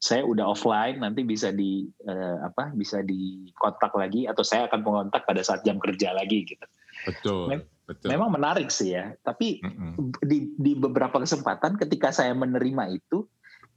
saya 0.06 0.22
udah 0.22 0.54
offline, 0.54 1.02
nanti 1.02 1.26
bisa 1.26 1.50
di 1.50 1.90
uh, 2.06 2.46
apa? 2.46 2.70
Bisa 2.78 3.02
di 3.02 3.50
kontak 3.58 3.90
lagi, 3.98 4.30
atau 4.30 4.46
saya 4.46 4.70
akan 4.70 4.86
mengontak 4.86 5.26
pada 5.26 5.42
saat 5.42 5.66
jam 5.66 5.82
kerja 5.82 6.14
lagi 6.14 6.46
gitu. 6.46 6.66
Betul. 7.10 7.50
Mem 7.50 7.62
betul. 7.90 8.14
Memang 8.14 8.30
menarik 8.30 8.70
sih 8.70 8.94
ya. 8.94 9.18
Tapi 9.26 9.66
hmm. 9.66 10.22
di 10.22 10.54
di 10.62 10.78
beberapa 10.78 11.18
kesempatan, 11.18 11.82
ketika 11.82 12.14
saya 12.14 12.38
menerima 12.38 12.94
itu, 12.94 13.26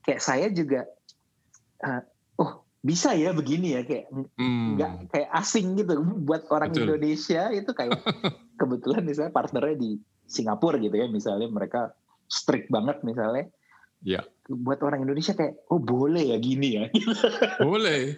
kayak 0.04 0.20
saya 0.20 0.52
juga, 0.52 0.84
uh, 1.80 2.04
oh 2.36 2.68
bisa 2.84 3.16
ya 3.16 3.32
begini 3.32 3.80
ya 3.80 3.82
kayak 3.88 4.06
hmm. 4.12 4.78
nggak 4.78 4.92
kayak 5.10 5.30
asing 5.32 5.80
gitu 5.80 5.98
buat 6.28 6.44
orang 6.52 6.70
Betul. 6.70 6.92
Indonesia 6.92 7.50
itu 7.56 7.70
kayak 7.72 7.98
kebetulan 8.60 9.02
misalnya 9.02 9.32
partnernya 9.34 9.76
di 9.80 9.90
Singapura 10.28 10.76
gitu 10.78 10.92
ya 10.94 11.10
misalnya 11.10 11.48
mereka 11.50 11.90
strict 12.28 12.70
banget 12.70 13.02
misalnya 13.02 13.50
ya. 14.02 14.22
Buat 14.48 14.80
orang 14.80 15.04
Indonesia 15.04 15.36
kayak 15.36 15.68
oh 15.68 15.80
boleh 15.80 16.32
ya 16.32 16.36
gini 16.40 16.80
ya? 16.80 16.84
Boleh. 17.68 18.16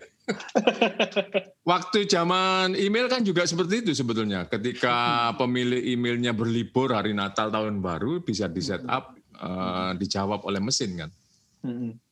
Waktu 1.66 2.06
zaman 2.06 2.78
email 2.78 3.10
kan 3.10 3.26
juga 3.26 3.42
seperti 3.42 3.82
itu 3.82 3.92
sebetulnya. 3.98 4.46
Ketika 4.46 5.30
pemilik 5.34 5.82
emailnya 5.90 6.30
berlibur 6.30 6.94
hari 6.94 7.10
Natal 7.10 7.50
tahun 7.50 7.82
baru 7.82 8.22
bisa 8.22 8.46
di 8.46 8.62
setup 8.62 9.18
uh, 9.42 9.90
dijawab 9.98 10.46
oleh 10.46 10.62
mesin 10.62 10.94
kan. 10.94 11.10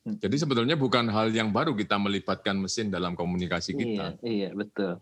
Jadi 0.05 0.35
sebetulnya 0.37 0.77
bukan 0.77 1.09
hal 1.09 1.33
yang 1.33 1.49
baru 1.49 1.73
kita 1.73 1.97
melibatkan 1.97 2.59
mesin 2.61 2.93
dalam 2.93 3.17
komunikasi 3.17 3.73
kita. 3.73 4.19
Iya, 4.21 4.29
iya 4.29 4.49
betul. 4.53 5.01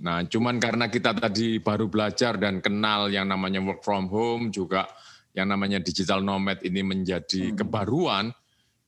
Nah, 0.00 0.24
cuman 0.24 0.56
karena 0.56 0.88
kita 0.88 1.12
tadi 1.12 1.60
baru 1.60 1.84
belajar 1.92 2.40
dan 2.40 2.64
kenal 2.64 3.12
yang 3.12 3.28
namanya 3.28 3.60
work 3.60 3.84
from 3.84 4.08
home 4.08 4.48
juga 4.48 4.88
yang 5.34 5.46
namanya 5.50 5.78
digital 5.78 6.20
nomad 6.20 6.58
ini 6.66 6.82
menjadi 6.82 7.50
hmm. 7.50 7.56
kebaruan, 7.58 8.34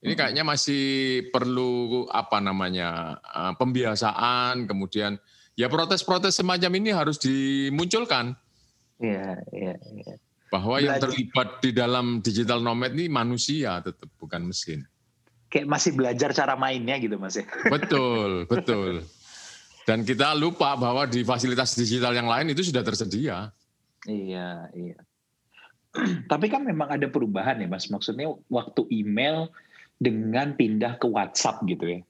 ini 0.03 0.19
kayaknya 0.19 0.43
masih 0.43 0.85
perlu 1.31 2.05
apa 2.11 2.43
namanya 2.43 3.19
eh, 3.23 3.55
pembiasaan, 3.59 4.67
kemudian 4.67 5.19
ya 5.55 5.71
protes-protes 5.71 6.39
semacam 6.39 6.71
ini 6.79 6.91
harus 6.91 7.19
dimunculkan. 7.23 8.35
Iya, 9.03 9.39
iya, 9.51 9.75
iya 9.99 10.15
bahwa 10.53 10.77
Belajar. 10.77 10.85
yang 10.85 10.97
terlibat 11.01 11.49
di 11.65 11.71
dalam 11.73 12.07
digital 12.21 12.61
nomad 12.61 12.93
ini 12.93 13.09
manusia 13.09 13.81
tetap 13.81 14.13
bukan 14.21 14.45
mesin. 14.45 14.85
Kayak 15.49 15.73
masih 15.73 15.97
belajar 15.97 16.37
cara 16.37 16.61
mainnya 16.61 17.01
gitu 17.01 17.17
mas 17.17 17.41
ya. 17.41 17.49
Betul, 17.73 18.45
betul. 18.53 19.01
Dan 19.89 20.05
kita 20.05 20.37
lupa 20.37 20.77
bahwa 20.77 21.09
di 21.09 21.25
fasilitas 21.25 21.73
digital 21.73 22.13
yang 22.13 22.29
lain 22.29 22.53
itu 22.53 22.69
sudah 22.69 22.85
tersedia. 22.85 23.49
Iya, 24.05 24.69
iya. 24.77 25.01
Tapi 26.33 26.47
kan 26.49 26.65
memang 26.65 26.89
ada 26.89 27.05
perubahan 27.09 27.61
ya 27.61 27.69
mas. 27.69 27.93
Maksudnya 27.93 28.33
waktu 28.49 28.89
email 28.89 29.53
dengan 30.01 30.57
pindah 30.57 30.97
ke 30.99 31.07
WhatsApp 31.07 31.63
gitu 31.69 31.99
ya. 31.99 32.01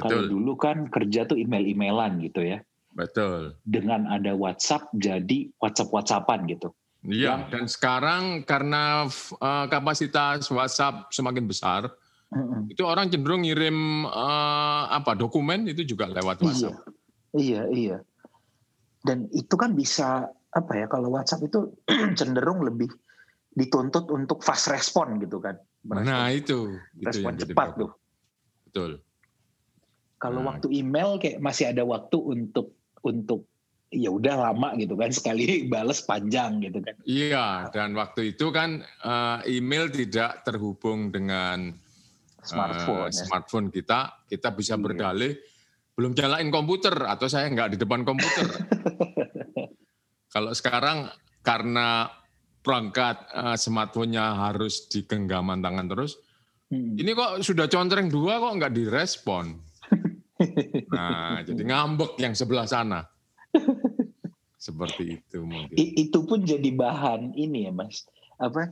Kalau 0.00 0.24
dulu 0.24 0.56
kan 0.56 0.88
kerja 0.88 1.28
tuh 1.28 1.36
email-emailan 1.36 2.22
gitu 2.24 2.42
ya. 2.42 2.64
Betul. 2.96 3.56
Dengan 3.66 4.08
ada 4.08 4.32
WhatsApp 4.32 4.88
jadi 4.96 5.52
WhatsApp-WhatsAppan 5.60 6.48
gitu. 6.48 6.72
Iya, 7.02 7.50
dan 7.50 7.66
sekarang 7.66 8.46
karena 8.46 9.10
uh, 9.42 9.66
kapasitas 9.66 10.46
WhatsApp 10.46 11.10
semakin 11.10 11.50
besar, 11.50 11.90
uh-uh. 12.30 12.70
itu 12.70 12.86
orang 12.86 13.10
cenderung 13.10 13.42
ngirim 13.42 14.06
uh, 14.06 14.86
apa 14.86 15.18
dokumen 15.18 15.66
itu 15.66 15.82
juga 15.82 16.06
lewat 16.06 16.38
iya. 16.38 16.46
WhatsApp. 16.46 16.76
Iya, 17.32 17.62
iya, 17.74 17.98
Dan 19.02 19.26
itu 19.34 19.54
kan 19.58 19.74
bisa 19.74 20.30
apa 20.52 20.72
ya 20.78 20.86
kalau 20.86 21.10
WhatsApp 21.10 21.42
itu 21.48 21.74
cenderung 22.18 22.62
lebih 22.62 22.86
dituntut 23.52 24.08
untuk 24.08 24.40
fast 24.40 24.72
respon 24.72 25.20
gitu 25.20 25.38
kan. 25.38 25.56
Merespon, 25.82 26.08
nah 26.08 26.28
itu, 26.30 26.78
respon 27.02 27.34
itu 27.36 27.52
cepat 27.52 27.68
tuh. 27.76 27.90
Betul. 28.68 28.90
Kalau 30.22 30.40
nah. 30.40 30.54
waktu 30.54 30.66
email 30.70 31.18
kayak 31.18 31.42
masih 31.42 31.74
ada 31.74 31.82
waktu 31.82 32.16
untuk 32.16 32.78
untuk 33.02 33.50
ya 33.92 34.08
udah 34.08 34.48
lama 34.48 34.72
gitu 34.80 34.96
kan 34.96 35.12
sekali 35.18 35.68
balas 35.68 36.00
panjang 36.06 36.62
gitu 36.64 36.80
kan. 36.80 36.96
Iya 37.04 37.68
dan 37.74 37.92
waktu 37.92 38.32
itu 38.32 38.48
kan 38.54 38.80
uh, 39.04 39.44
email 39.44 39.92
tidak 39.92 40.46
terhubung 40.46 41.12
dengan 41.12 41.74
smartphone, 42.42 43.10
uh, 43.10 43.12
smartphone 43.12 43.68
kita 43.68 44.24
kita 44.30 44.54
bisa 44.54 44.78
iya. 44.78 44.82
berdalih 44.82 45.32
belum 45.92 46.16
nyalain 46.16 46.48
komputer 46.48 46.94
atau 47.04 47.28
saya 47.28 47.52
nggak 47.52 47.76
di 47.76 47.78
depan 47.78 48.06
komputer. 48.06 48.48
Kalau 50.34 50.56
sekarang 50.56 51.12
karena 51.44 52.08
perangkat 52.62 53.26
uh, 53.34 53.58
smartphone-nya 53.58 54.38
harus 54.38 54.86
di 54.86 55.02
genggaman 55.02 55.60
tangan 55.60 55.86
terus, 55.90 56.18
hmm. 56.70 56.98
ini 56.98 57.10
kok 57.12 57.42
sudah 57.42 57.66
contreng 57.66 58.08
dua 58.08 58.38
kok 58.38 58.54
nggak 58.58 58.74
direspon. 58.74 59.46
Nah, 60.90 61.38
jadi 61.46 61.62
ngambek 61.62 62.18
yang 62.18 62.34
sebelah 62.34 62.66
sana. 62.66 63.06
Seperti 64.62 65.18
itu 65.18 65.42
mungkin. 65.42 65.74
I, 65.74 66.06
itu 66.06 66.22
pun 66.22 66.46
jadi 66.46 66.70
bahan 66.70 67.34
ini 67.34 67.66
ya 67.66 67.72
Mas. 67.74 68.06
Apa? 68.38 68.70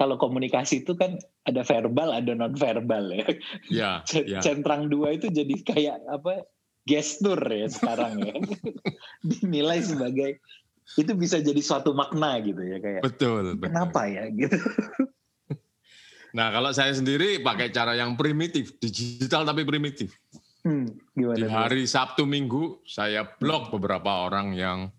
Kalau 0.00 0.16
komunikasi 0.16 0.80
itu 0.80 0.96
kan 0.96 1.20
ada 1.44 1.60
verbal, 1.60 2.16
ada 2.16 2.32
non 2.32 2.56
verbal 2.56 3.12
ya. 3.12 3.28
Ya, 3.68 3.90
ya. 4.32 4.40
Centrang 4.40 4.88
dua 4.88 5.20
itu 5.20 5.28
jadi 5.28 5.52
kayak 5.60 6.08
apa? 6.08 6.48
Gestur 6.88 7.36
ya 7.36 7.68
sekarang 7.68 8.24
ya. 8.24 8.32
Dinilai 9.28 9.84
sebagai 9.84 10.40
itu 10.98 11.12
bisa 11.14 11.38
jadi 11.38 11.60
suatu 11.62 11.94
makna 11.94 12.40
gitu 12.42 12.62
ya 12.62 12.78
kayak. 12.82 13.02
Betul. 13.06 13.58
Kenapa 13.60 14.06
betul. 14.08 14.16
ya 14.16 14.24
gitu. 14.32 14.58
Nah 16.30 16.54
kalau 16.54 16.70
saya 16.70 16.94
sendiri 16.94 17.42
pakai 17.42 17.74
cara 17.74 17.98
yang 17.98 18.14
primitif, 18.14 18.78
digital 18.78 19.42
tapi 19.42 19.66
primitif. 19.66 20.14
Hmm, 20.62 20.86
gimana 21.16 21.34
Di 21.40 21.46
hari 21.48 21.82
itu? 21.88 21.92
Sabtu 21.96 22.28
Minggu 22.28 22.84
saya 22.84 23.24
blok 23.24 23.72
beberapa 23.72 24.28
orang 24.28 24.52
yang 24.52 24.92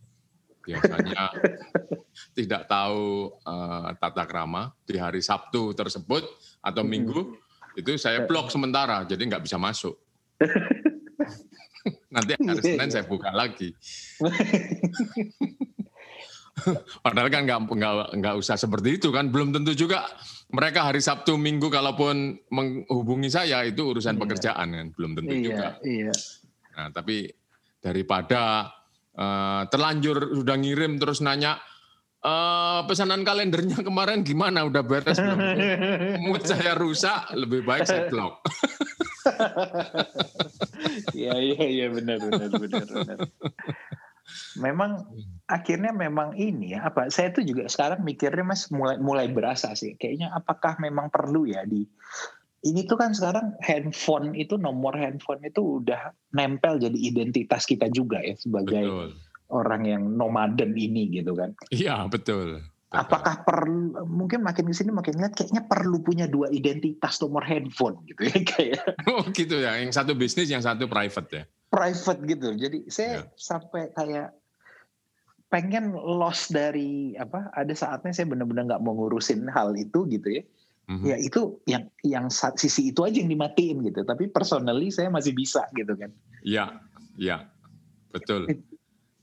biasanya 0.65 1.31
tidak 2.37 2.65
tahu 2.65 3.29
uh, 3.45 3.93
tata 3.97 4.25
krama 4.25 4.73
di 4.83 4.97
hari 4.97 5.21
Sabtu 5.21 5.71
tersebut 5.77 6.25
atau 6.65 6.83
hmm. 6.83 6.91
Minggu 6.91 7.21
itu 7.77 7.95
saya 7.95 8.27
blok 8.27 8.51
sementara 8.51 9.05
jadi 9.07 9.21
nggak 9.21 9.43
bisa 9.45 9.55
masuk. 9.55 9.95
Nanti 12.13 12.35
hari 12.35 12.59
iya, 12.59 12.65
Senin 12.75 12.89
iya. 12.91 12.93
saya 12.93 13.05
buka 13.07 13.31
lagi. 13.31 13.71
Padahal 17.05 17.29
kan 17.31 17.47
nggak 17.47 17.59
nggak 17.71 17.93
nggak 18.21 18.35
usah 18.37 18.55
seperti 18.55 19.01
itu 19.01 19.09
kan 19.09 19.29
belum 19.29 19.55
tentu 19.55 19.73
juga 19.73 20.05
mereka 20.51 20.91
hari 20.91 20.99
Sabtu 20.99 21.39
Minggu 21.39 21.71
kalaupun 21.71 22.35
menghubungi 22.51 23.31
saya 23.31 23.63
itu 23.63 23.95
urusan 23.95 24.17
iya. 24.17 24.21
pekerjaan 24.21 24.67
kan 24.71 24.87
belum 24.93 25.11
tentu 25.17 25.33
iya, 25.33 25.43
juga. 25.43 25.67
Iya. 25.81 26.13
Nah 26.77 26.87
tapi 26.91 27.31
daripada 27.81 28.69
uh, 29.15 29.63
terlanjur 29.71 30.37
sudah 30.37 30.55
ngirim 30.59 31.01
terus 31.01 31.23
nanya 31.23 31.57
uh, 32.21 32.85
pesanan 32.85 33.25
kalendernya 33.25 33.81
kemarin 33.87 34.21
gimana 34.21 34.67
udah 34.67 34.83
beres 34.85 35.17
belum? 35.17 35.39
Mood 36.27 36.43
saya 36.45 36.77
rusak 36.77 37.33
lebih 37.33 37.65
baik 37.65 37.87
saya 37.87 38.07
blok. 38.11 38.43
Iya 41.13 41.37
iya 41.37 41.61
iya 41.61 41.87
benar 41.93 42.17
benar 42.17 42.49
benar 42.49 42.85
benar 42.89 43.17
memang 44.59 45.07
hmm. 45.07 45.47
akhirnya 45.47 45.91
memang 45.95 46.35
ini 46.35 46.75
ya 46.75 46.87
apa 46.87 47.07
saya 47.07 47.31
tuh 47.31 47.43
juga 47.47 47.67
sekarang 47.67 48.03
mikirnya 48.03 48.43
mas 48.43 48.67
mulai 48.71 48.97
mulai 48.99 49.27
berasa 49.31 49.71
sih 49.77 49.95
kayaknya 49.95 50.31
apakah 50.35 50.75
memang 50.81 51.07
perlu 51.07 51.47
ya 51.47 51.63
di 51.63 51.87
ini 52.61 52.85
tuh 52.85 52.97
kan 52.99 53.15
sekarang 53.15 53.57
handphone 53.65 54.37
itu 54.37 54.59
nomor 54.59 54.93
handphone 54.93 55.41
itu 55.41 55.81
udah 55.81 56.13
nempel 56.37 56.77
jadi 56.77 56.95
identitas 56.95 57.65
kita 57.65 57.89
juga 57.89 58.21
ya 58.21 58.37
sebagai 58.37 58.85
betul. 58.85 59.09
orang 59.49 59.81
yang 59.87 60.03
nomaden 60.13 60.77
ini 60.77 61.09
gitu 61.09 61.33
kan 61.33 61.55
iya 61.73 62.05
betul 62.05 62.61
Apakah 62.91 63.47
perlu 63.47 64.03
mungkin 64.03 64.43
makin 64.43 64.67
di 64.67 64.75
sini 64.75 64.91
makin 64.91 65.15
lihat 65.15 65.31
kayaknya 65.31 65.63
perlu 65.63 66.03
punya 66.03 66.27
dua 66.27 66.51
identitas 66.51 67.23
nomor 67.23 67.39
handphone 67.47 68.03
gitu 68.03 68.27
ya 68.27 68.35
kayak. 68.51 68.83
Oh 69.07 69.23
gitu 69.31 69.63
ya, 69.63 69.79
yang 69.79 69.95
satu 69.95 70.11
bisnis, 70.11 70.51
yang 70.51 70.59
satu 70.59 70.91
private 70.91 71.29
ya. 71.31 71.43
Private 71.71 72.21
gitu. 72.27 72.47
Jadi 72.59 72.77
saya 72.91 73.23
yeah. 73.23 73.39
sampai 73.39 73.95
kayak 73.95 74.35
pengen 75.51 75.91
loss 75.95 76.47
dari 76.47 77.15
apa 77.19 77.51
ada 77.51 77.71
saatnya 77.75 78.15
saya 78.15 78.27
benar-benar 78.27 78.71
nggak 78.71 78.83
mau 78.83 78.95
ngurusin 78.95 79.47
hal 79.51 79.75
itu 79.79 80.07
gitu 80.07 80.39
ya. 80.39 80.43
Mm-hmm. 80.91 81.07
ya 81.07 81.15
itu 81.23 81.41
yang 81.69 81.87
yang 82.03 82.25
sisi 82.59 82.91
itu 82.91 83.07
aja 83.07 83.23
yang 83.23 83.31
dimatiin 83.31 83.79
gitu. 83.87 84.03
Tapi 84.03 84.27
personally 84.27 84.91
saya 84.91 85.07
masih 85.07 85.31
bisa 85.31 85.63
gitu 85.75 85.95
kan. 85.95 86.11
Iya 86.43 86.75
iya 87.15 87.47
betul. 88.11 88.51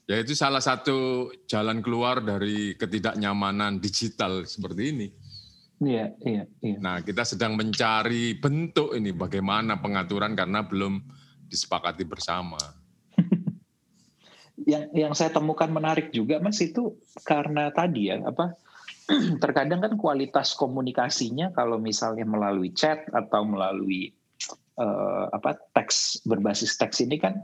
Ya 0.09 0.17
itu 0.25 0.33
salah 0.33 0.65
satu 0.65 1.29
jalan 1.45 1.85
keluar 1.85 2.25
dari 2.25 2.73
ketidaknyamanan 2.81 3.77
digital 3.77 4.49
seperti 4.49 4.83
ini. 4.97 5.09
Iya 5.85 6.17
iya 6.25 6.45
iya. 6.65 6.77
Nah 6.81 7.05
kita 7.05 7.29
sedang 7.29 7.55
mencari 7.55 8.37
bentuk 8.41 8.97
ini 8.97 9.13
bagaimana 9.13 9.77
pengaturan 9.79 10.33
karena 10.33 10.65
belum 10.65 11.05
disepakati 11.49 12.05
bersama 12.05 12.61
yang 14.71 14.93
yang 14.93 15.13
saya 15.17 15.33
temukan 15.33 15.73
menarik 15.73 16.13
juga 16.13 16.39
mas 16.39 16.61
itu 16.61 16.95
karena 17.25 17.73
tadi 17.73 18.13
ya 18.13 18.21
apa 18.23 18.55
terkadang 19.43 19.81
kan 19.81 19.95
kualitas 19.97 20.53
komunikasinya 20.53 21.57
kalau 21.57 21.81
misalnya 21.81 22.29
melalui 22.29 22.69
chat 22.77 23.09
atau 23.17 23.49
melalui 23.49 24.13
uh, 24.77 25.33
apa 25.33 25.57
teks 25.73 26.23
berbasis 26.29 26.77
teks 26.77 27.01
ini 27.01 27.17
kan 27.17 27.41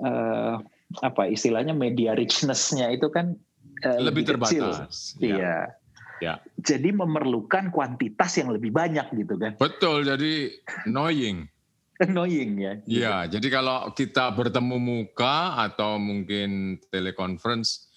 uh, 0.00 0.62
apa 1.02 1.26
istilahnya 1.26 1.74
media 1.74 2.14
richnessnya 2.14 2.94
itu 2.94 3.10
kan 3.10 3.34
uh, 3.82 3.98
lebih, 3.98 4.22
lebih 4.22 4.24
terbatas. 4.38 5.18
Kecil. 5.18 5.34
Ya. 5.34 5.34
Iya. 5.34 5.58
Ya. 6.22 6.34
Jadi 6.62 6.94
memerlukan 6.94 7.74
kuantitas 7.74 8.38
yang 8.38 8.54
lebih 8.54 8.70
banyak 8.70 9.12
gitu 9.18 9.34
kan. 9.34 9.58
Betul, 9.58 10.06
jadi 10.06 10.54
annoying. 10.86 11.50
Annoying 12.02 12.58
ya. 12.58 12.72
Iya, 12.86 13.16
jadi 13.38 13.46
kalau 13.52 13.90
kita 13.94 14.34
bertemu 14.34 14.76
muka 14.78 15.58
atau 15.70 15.98
mungkin 16.00 16.80
teleconference 16.90 17.90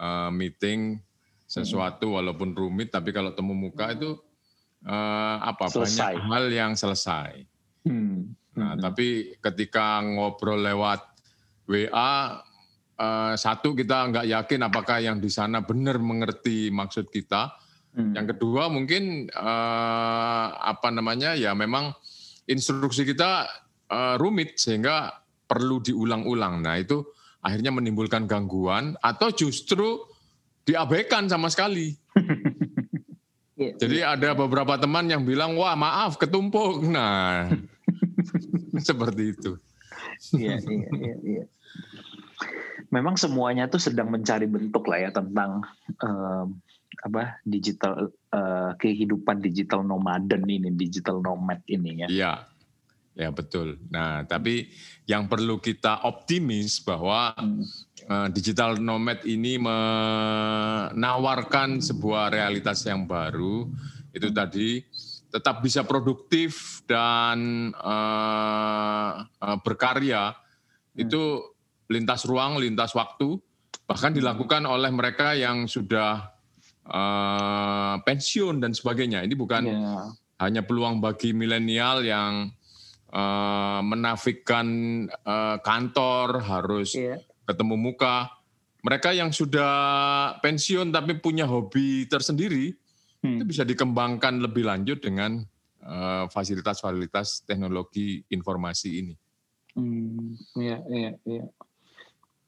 uh, 0.00 0.32
meeting 0.32 1.00
sesuatu 1.44 2.08
hmm. 2.08 2.16
walaupun 2.16 2.50
rumit, 2.56 2.88
tapi 2.88 3.12
kalau 3.12 3.36
temu 3.36 3.52
muka 3.52 3.92
itu 3.92 4.16
uh, 4.88 5.36
apa 5.44 5.68
selesai. 5.68 6.16
banyak 6.16 6.24
hal 6.32 6.44
yang 6.48 6.72
selesai. 6.72 7.44
Hmm. 7.84 8.32
Nah, 8.56 8.72
hmm. 8.76 8.80
tapi 8.80 9.36
ketika 9.40 10.00
ngobrol 10.00 10.64
lewat 10.64 11.04
WA, 11.68 12.40
uh, 12.96 13.32
satu 13.36 13.76
kita 13.76 14.08
nggak 14.08 14.26
yakin 14.32 14.60
apakah 14.64 14.98
yang 15.04 15.20
di 15.20 15.28
sana 15.28 15.60
benar 15.60 16.00
mengerti 16.00 16.72
maksud 16.72 17.12
kita. 17.12 17.52
Hmm. 17.92 18.16
Yang 18.16 18.36
kedua 18.36 18.72
mungkin 18.72 19.28
uh, 19.36 20.46
apa 20.56 20.88
namanya 20.88 21.36
ya 21.36 21.52
memang 21.52 21.92
instruksi 22.52 23.08
kita 23.08 23.48
uh, 23.88 24.14
rumit 24.20 24.60
sehingga 24.60 25.10
perlu 25.48 25.80
diulang-ulang. 25.80 26.64
Nah 26.64 26.76
itu 26.80 27.02
akhirnya 27.42 27.74
menimbulkan 27.74 28.24
gangguan 28.30 28.94
atau 29.02 29.32
justru 29.34 30.04
diabaikan 30.68 31.26
sama 31.26 31.50
sekali. 31.50 31.92
Iya, 33.52 33.78
Jadi 33.78 33.98
ada 34.00 34.32
beberapa 34.32 34.74
teman 34.80 35.06
yang 35.06 35.22
bilang 35.28 35.54
wah 35.54 35.76
maaf 35.76 36.16
ketumpuk. 36.16 36.82
Nah 36.88 37.52
seperti 38.88 39.36
itu. 39.36 39.60
Iya 40.34 40.56
iya 40.56 40.88
iya. 40.98 41.14
iya. 41.20 41.44
Memang 42.88 43.20
semuanya 43.20 43.68
tuh 43.68 43.78
sedang 43.78 44.08
mencari 44.08 44.48
bentuk 44.48 44.88
lah 44.88 45.04
ya 45.04 45.10
tentang 45.12 45.62
um, 46.00 46.58
apa 47.00 47.40
digital 47.48 48.12
uh, 48.34 48.76
kehidupan 48.76 49.40
digital 49.40 49.80
nomaden 49.80 50.44
ini 50.44 50.68
digital 50.76 51.24
nomad 51.24 51.64
ini 51.64 52.04
ya. 52.04 52.08
Iya. 52.08 52.32
Ya 53.12 53.28
betul. 53.28 53.76
Nah, 53.92 54.24
tapi 54.24 54.72
yang 55.04 55.28
perlu 55.28 55.60
kita 55.60 56.00
optimis 56.08 56.80
bahwa 56.80 57.36
hmm. 57.36 57.60
uh, 58.08 58.32
digital 58.32 58.80
nomad 58.80 59.20
ini 59.28 59.60
menawarkan 59.60 61.84
sebuah 61.84 62.32
realitas 62.32 62.88
yang 62.88 63.04
baru. 63.04 63.68
Itu 64.16 64.32
hmm. 64.32 64.36
tadi 64.36 64.80
tetap 65.28 65.60
bisa 65.60 65.84
produktif 65.84 66.80
dan 66.88 67.68
uh, 67.76 69.28
uh, 69.28 69.60
berkarya. 69.60 70.32
Hmm. 70.32 70.96
Itu 70.96 71.52
lintas 71.92 72.24
ruang, 72.24 72.56
lintas 72.56 72.96
waktu, 72.96 73.36
bahkan 73.84 74.16
dilakukan 74.16 74.64
oleh 74.64 74.88
mereka 74.88 75.36
yang 75.36 75.68
sudah 75.68 76.31
uh, 76.88 77.96
pensiun 78.02 78.58
dan 78.58 78.74
sebagainya. 78.74 79.22
Ini 79.22 79.34
bukan 79.38 79.62
yeah. 79.68 80.08
hanya 80.42 80.62
peluang 80.66 80.98
bagi 80.98 81.30
milenial 81.30 82.02
yang 82.02 82.50
uh, 83.12 83.80
menafikan 83.84 84.66
uh, 85.22 85.58
kantor 85.62 86.42
harus 86.42 86.96
yeah. 86.96 87.18
ketemu 87.46 87.78
muka. 87.78 88.30
Mereka 88.82 89.14
yang 89.14 89.30
sudah 89.30 89.72
pensiun 90.42 90.90
tapi 90.90 91.22
punya 91.22 91.46
hobi 91.46 92.10
tersendiri 92.10 92.74
hmm. 93.22 93.38
itu 93.38 93.44
bisa 93.46 93.62
dikembangkan 93.62 94.42
lebih 94.42 94.66
lanjut 94.66 94.98
dengan 94.98 95.38
fasilitas-fasilitas 96.30 97.42
uh, 97.42 97.50
teknologi 97.50 98.22
informasi 98.30 98.90
ini. 99.02 99.14
Hmm, 99.74 100.38
iya, 100.54 100.78
iya, 100.86 101.10
iya. 101.26 101.44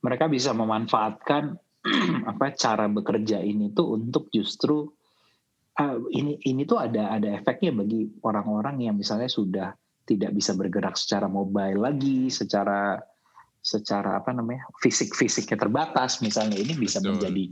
Mereka 0.07 0.31
bisa 0.31 0.55
memanfaatkan 0.55 1.59
apa 2.31 2.57
cara 2.57 2.88
bekerja 2.88 3.44
ini 3.44 3.70
tuh 3.77 4.01
untuk 4.01 4.33
justru 4.33 4.88
uh, 5.79 5.99
ini 6.11 6.40
ini 6.49 6.62
tuh 6.64 6.81
ada 6.81 7.12
ada 7.12 7.29
efeknya 7.37 7.75
bagi 7.77 8.09
orang-orang 8.25 8.88
yang 8.88 8.97
misalnya 8.97 9.29
sudah 9.29 9.68
tidak 10.05 10.37
bisa 10.37 10.53
bergerak 10.53 10.97
secara 11.01 11.27
mobile 11.27 11.81
lagi, 11.81 12.29
secara 12.29 13.01
secara 13.64 14.20
apa 14.20 14.37
namanya 14.37 14.68
fisik-fisiknya 14.85 15.57
terbatas 15.57 16.20
misalnya 16.20 16.61
ini 16.61 16.77
bisa 16.77 17.01
Betul. 17.01 17.16
menjadi 17.16 17.44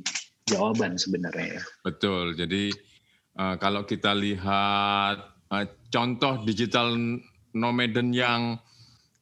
jawaban 0.53 1.01
sebenarnya. 1.01 1.57
Ya. 1.57 1.63
Betul. 1.81 2.37
Jadi 2.37 2.69
uh, 3.41 3.57
kalau 3.57 3.89
kita 3.89 4.13
lihat 4.13 5.17
uh, 5.49 5.67
contoh 5.89 6.45
digital 6.45 6.93
nomaden 7.57 8.13
yang 8.13 8.61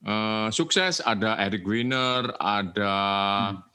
uh, 0.03 0.51
sukses 0.51 0.99
ada 0.99 1.39
Eric 1.39 1.63
Weiner, 1.63 2.35
ada 2.43 2.95
hmm 3.55 3.70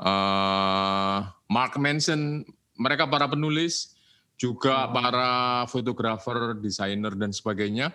uh, 0.00 1.18
Mark 1.52 1.76
Manson, 1.76 2.42
mereka 2.80 3.04
para 3.04 3.28
penulis, 3.28 4.00
juga 4.40 4.88
hmm. 4.88 4.92
para 4.96 5.30
fotografer, 5.68 6.56
desainer 6.56 7.12
dan 7.12 7.28
sebagainya 7.28 7.92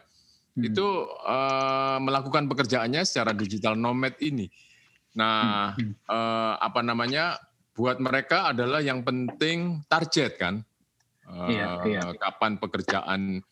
hmm. 0.53 0.61
itu 0.61 0.85
uh, 1.25 1.97
melakukan 1.97 2.45
pekerjaannya 2.45 3.01
secara 3.01 3.33
digital 3.33 3.73
nomad 3.73 4.13
ini. 4.21 4.45
Nah, 5.17 5.73
hmm. 5.73 6.05
uh, 6.05 6.61
apa 6.61 6.85
namanya? 6.85 7.41
Buat 7.75 7.99
mereka 7.99 8.55
adalah 8.55 8.79
yang 8.79 9.03
penting 9.03 9.83
target 9.91 10.39
kan. 10.39 10.63
Uh, 11.27 11.51
iya, 11.51 11.69
iya. 11.83 12.03
Kapan 12.15 12.55
pekerjaan 12.55 13.43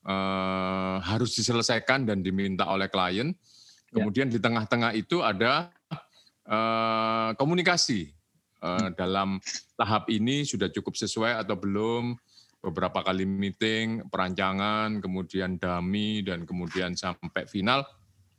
uh, 0.00 0.96
harus 1.04 1.36
diselesaikan 1.36 2.08
dan 2.08 2.24
diminta 2.24 2.64
oleh 2.72 2.88
klien. 2.88 3.36
Iya. 3.36 3.92
Kemudian 4.00 4.32
di 4.32 4.40
tengah-tengah 4.40 4.96
itu 4.96 5.20
ada 5.20 5.68
Eh, 6.46 7.30
komunikasi 7.34 8.06
uh, 8.62 8.94
dalam 8.94 9.42
tahap 9.74 10.06
ini 10.14 10.46
sudah 10.46 10.70
cukup 10.70 10.94
sesuai 10.94 11.42
atau 11.42 11.58
belum 11.58 12.14
beberapa 12.62 13.02
kali 13.02 13.26
meeting 13.26 14.06
perancangan 14.06 15.02
kemudian 15.02 15.58
dami 15.58 16.22
dan 16.22 16.46
kemudian 16.46 16.94
sampai 16.94 17.50
final 17.50 17.82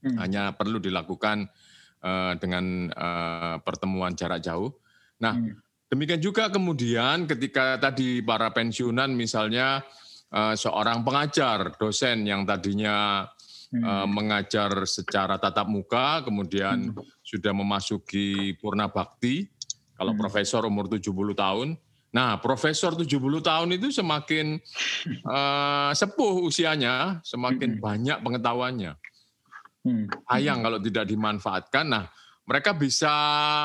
hmm. 0.07 0.23
hanya 0.23 0.55
perlu 0.55 0.79
dilakukan 0.79 1.51
uh, 1.99 2.39
dengan 2.39 2.87
uh, 2.95 3.59
pertemuan 3.59 4.15
jarak 4.15 4.39
jauh 4.39 4.71
nah 5.19 5.35
hmm. 5.35 5.91
demikian 5.91 6.23
juga 6.23 6.47
kemudian 6.47 7.27
ketika 7.27 7.75
tadi 7.75 8.23
para 8.23 8.55
pensiunan 8.55 9.11
misalnya 9.11 9.83
uh, 10.31 10.55
seorang 10.55 11.03
pengajar 11.03 11.75
dosen 11.75 12.23
yang 12.23 12.47
tadinya 12.47 13.27
hmm. 13.73 13.83
uh, 13.83 14.07
mengajar 14.07 14.71
secara 14.87 15.39
tatap 15.41 15.67
muka, 15.67 16.23
kemudian 16.23 16.91
hmm. 16.91 17.01
sudah 17.23 17.51
memasuki 17.51 18.55
purna 18.59 18.87
bakti. 18.87 19.47
Kalau 19.97 20.13
hmm. 20.13 20.21
profesor 20.21 20.61
umur 20.69 20.85
70 20.87 21.09
tahun, 21.33 21.67
nah 22.13 22.37
profesor 22.37 22.93
70 22.93 23.17
tahun 23.41 23.69
itu 23.75 23.89
semakin 23.89 24.61
uh, 25.25 25.91
sepuh 25.91 26.45
usianya, 26.45 27.19
semakin 27.25 27.77
hmm. 27.77 27.81
banyak 27.81 28.17
pengetahuannya. 28.21 28.93
Hmm. 29.87 30.05
Ayang 30.27 30.61
kalau 30.61 30.79
tidak 30.83 31.07
dimanfaatkan. 31.07 31.85
Nah, 31.87 32.05
mereka 32.47 32.75
bisa 32.75 33.11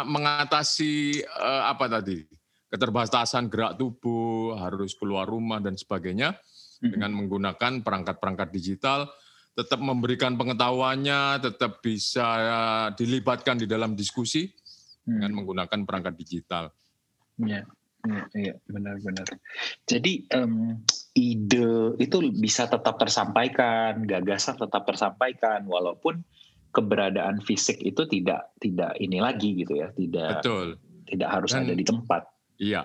mengatasi 0.07 1.23
uh, 1.27 1.71
apa 1.71 1.87
tadi? 1.87 2.25
keterbatasan 2.73 3.53
gerak 3.53 3.77
tubuh, 3.77 4.57
harus 4.57 4.97
keluar 4.97 5.29
rumah 5.29 5.61
dan 5.61 5.77
sebagainya 5.77 6.33
hmm. 6.81 6.89
dengan 6.97 7.13
menggunakan 7.13 7.85
perangkat-perangkat 7.85 8.49
digital 8.49 9.13
tetap 9.53 9.81
memberikan 9.85 10.35
pengetahuannya, 10.41 11.45
tetap 11.45 11.85
bisa 11.85 12.27
dilibatkan 12.97 13.61
di 13.61 13.69
dalam 13.69 13.93
diskusi 13.93 14.49
hmm. 14.49 15.21
dengan 15.21 15.33
menggunakan 15.43 15.79
perangkat 15.85 16.15
digital. 16.17 16.73
Ya, 17.37 17.65
ya, 18.09 18.23
ya 18.33 18.55
benar-benar. 18.69 19.29
Jadi 19.85 20.25
um, 20.33 20.81
ide 21.13 21.97
itu 22.01 22.17
bisa 22.37 22.65
tetap 22.69 22.97
tersampaikan, 22.97 24.09
gagasan 24.09 24.57
tetap 24.57 24.89
tersampaikan, 24.89 25.69
walaupun 25.69 26.25
keberadaan 26.73 27.45
fisik 27.45 27.85
itu 27.85 28.09
tidak 28.09 28.57
tidak 28.57 28.97
ini 28.97 29.21
lagi 29.21 29.53
gitu 29.53 29.77
ya, 29.77 29.93
tidak 29.93 30.41
Betul. 30.41 30.81
tidak 31.05 31.29
harus 31.29 31.53
Dan, 31.53 31.69
ada 31.69 31.75
di 31.77 31.85
tempat. 31.85 32.23
Iya. 32.57 32.83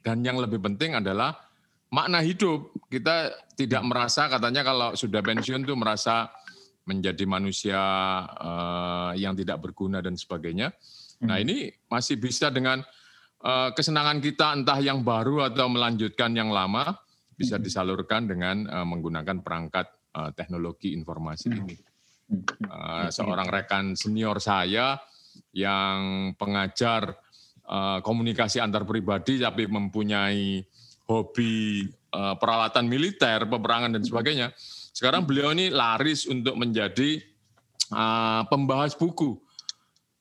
Dan 0.00 0.24
yang 0.24 0.40
lebih 0.40 0.62
penting 0.62 0.96
adalah 0.96 1.45
makna 1.90 2.22
hidup. 2.22 2.74
Kita 2.86 3.34
tidak 3.54 3.82
merasa 3.86 4.30
katanya 4.30 4.62
kalau 4.62 4.88
sudah 4.94 5.20
pensiun 5.22 5.66
tuh 5.66 5.78
merasa 5.78 6.30
menjadi 6.86 7.26
manusia 7.26 7.82
uh, 8.30 9.12
yang 9.18 9.34
tidak 9.34 9.58
berguna 9.58 9.98
dan 9.98 10.14
sebagainya. 10.14 10.70
Nah 11.26 11.36
hmm. 11.40 11.44
ini 11.44 11.56
masih 11.90 12.16
bisa 12.20 12.46
dengan 12.52 12.78
uh, 13.42 13.74
kesenangan 13.74 14.22
kita 14.22 14.54
entah 14.54 14.78
yang 14.78 15.02
baru 15.02 15.50
atau 15.50 15.66
melanjutkan 15.66 16.30
yang 16.36 16.54
lama 16.54 16.94
bisa 17.34 17.58
hmm. 17.58 17.64
disalurkan 17.66 18.30
dengan 18.30 18.70
uh, 18.70 18.86
menggunakan 18.86 19.42
perangkat 19.42 19.86
uh, 20.14 20.30
teknologi 20.32 20.94
informasi 20.94 21.50
hmm. 21.50 21.58
ini. 21.58 21.76
Uh, 22.66 23.06
seorang 23.10 23.46
rekan 23.46 23.94
senior 23.94 24.42
saya 24.42 24.98
yang 25.54 26.32
pengajar 26.34 27.14
uh, 27.66 28.02
komunikasi 28.02 28.58
antar 28.58 28.82
pribadi 28.82 29.38
tapi 29.38 29.70
mempunyai 29.70 30.58
hobi 31.06 31.86
uh, 32.14 32.34
peralatan 32.36 32.86
militer, 32.90 33.46
peperangan 33.46 33.94
dan 33.94 34.02
sebagainya. 34.02 34.50
Sekarang 34.90 35.22
beliau 35.22 35.54
ini 35.54 35.70
laris 35.70 36.26
untuk 36.26 36.58
menjadi 36.58 37.22
uh, 37.94 38.42
pembahas 38.50 38.98
buku. 38.98 39.38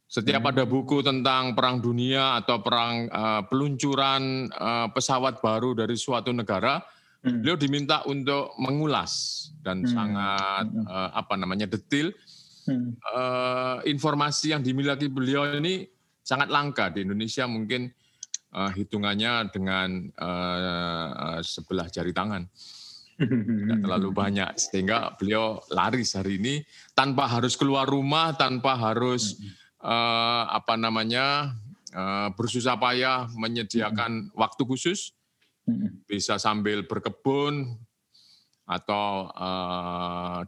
Setiap 0.05 0.45
hmm. 0.45 0.51
ada 0.53 0.63
buku 0.63 1.01
tentang 1.01 1.57
perang 1.57 1.81
dunia 1.81 2.39
atau 2.39 2.61
perang 2.61 3.09
uh, 3.09 3.41
peluncuran 3.49 4.47
uh, 4.53 4.87
pesawat 4.93 5.41
baru 5.41 5.73
dari 5.73 5.97
suatu 5.97 6.29
negara, 6.29 6.79
hmm. 7.25 7.41
beliau 7.41 7.57
diminta 7.57 8.05
untuk 8.05 8.53
mengulas 8.61 9.45
dan 9.65 9.81
hmm. 9.81 9.89
sangat 9.89 10.65
uh, 10.85 11.09
apa 11.17 11.33
namanya 11.35 11.65
detail 11.65 12.13
hmm. 12.69 13.01
uh, 13.11 13.77
informasi 13.89 14.53
yang 14.53 14.61
dimiliki 14.61 15.09
beliau 15.09 15.49
ini 15.57 15.89
sangat 16.21 16.53
langka 16.53 16.93
di 16.93 17.05
Indonesia 17.05 17.49
mungkin 17.49 17.89
uh, 18.55 18.71
hitungannya 18.71 19.51
dengan 19.51 20.07
uh, 20.15 21.43
sebelah 21.43 21.91
jari 21.91 22.15
tangan. 22.15 22.47
Tidak 23.19 23.79
terlalu 23.83 24.09
banyak. 24.23 24.55
Sehingga 24.55 25.13
beliau 25.19 25.59
laris 25.67 26.15
hari 26.15 26.39
ini 26.39 26.63
tanpa 26.95 27.27
harus 27.27 27.59
keluar 27.59 27.83
rumah, 27.85 28.31
tanpa 28.39 28.79
harus 28.79 29.35
uh, 29.83 30.47
apa 30.47 30.79
namanya 30.79 31.51
uh, 31.91 32.31
bersusah 32.31 32.79
payah 32.79 33.27
menyediakan 33.35 34.31
waktu 34.31 34.63
khusus, 34.63 35.11
bisa 36.07 36.39
sambil 36.39 36.87
berkebun 36.87 37.75
atau 38.65 39.29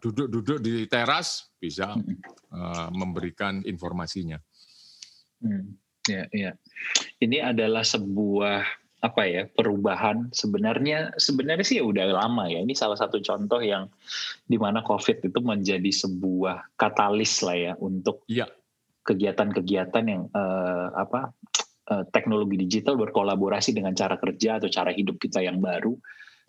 duduk-duduk 0.01 0.57
uh, 0.57 0.63
di 0.65 0.89
teras 0.89 1.53
bisa 1.61 1.93
uh, 2.49 2.89
memberikan 2.89 3.61
informasinya. 3.61 4.41
Hmm, 5.37 5.77
ya, 6.07 6.23
ya. 6.31 6.51
Ini 7.21 7.53
adalah 7.53 7.83
sebuah 7.83 8.87
apa 8.97 9.29
ya 9.29 9.45
perubahan 9.45 10.33
sebenarnya 10.33 11.13
sebenarnya 11.21 11.61
sih 11.61 11.77
ya 11.77 11.85
udah 11.85 12.17
lama 12.17 12.49
ya 12.49 12.65
ini 12.65 12.73
salah 12.73 12.97
satu 12.97 13.21
contoh 13.21 13.61
yang 13.61 13.85
di 14.49 14.57
mana 14.57 14.81
COVID 14.81 15.21
itu 15.21 15.39
menjadi 15.39 15.91
sebuah 15.93 16.73
katalis 16.73 17.45
lah 17.45 17.53
ya 17.53 17.73
untuk 17.77 18.25
ya. 18.25 18.49
kegiatan-kegiatan 19.05 20.03
yang 20.09 20.25
uh, 20.33 20.97
apa 20.97 21.29
uh, 21.93 22.03
teknologi 22.09 22.57
digital 22.57 22.97
berkolaborasi 22.97 23.77
dengan 23.77 23.93
cara 23.93 24.17
kerja 24.17 24.57
atau 24.57 24.69
cara 24.73 24.89
hidup 24.89 25.21
kita 25.21 25.45
yang 25.45 25.61
baru 25.61 25.93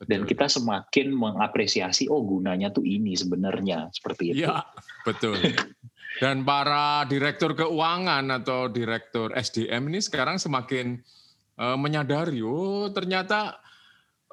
betul. 0.01 0.09
dan 0.09 0.21
kita 0.25 0.47
semakin 0.49 1.13
mengapresiasi 1.13 2.09
oh 2.09 2.25
gunanya 2.25 2.73
tuh 2.73 2.89
ini 2.89 3.13
sebenarnya 3.13 3.93
seperti 3.93 4.33
itu. 4.33 4.49
Iya 4.49 4.65
betul. 5.05 5.37
Dan 6.19 6.43
para 6.43 7.07
direktur 7.07 7.55
keuangan 7.55 8.27
atau 8.43 8.67
direktur 8.67 9.31
SDM 9.39 9.87
ini 9.87 10.03
sekarang 10.03 10.43
semakin 10.43 10.99
uh, 11.59 11.79
menyadari, 11.79 12.43
oh 12.43 12.91
ternyata 12.91 13.55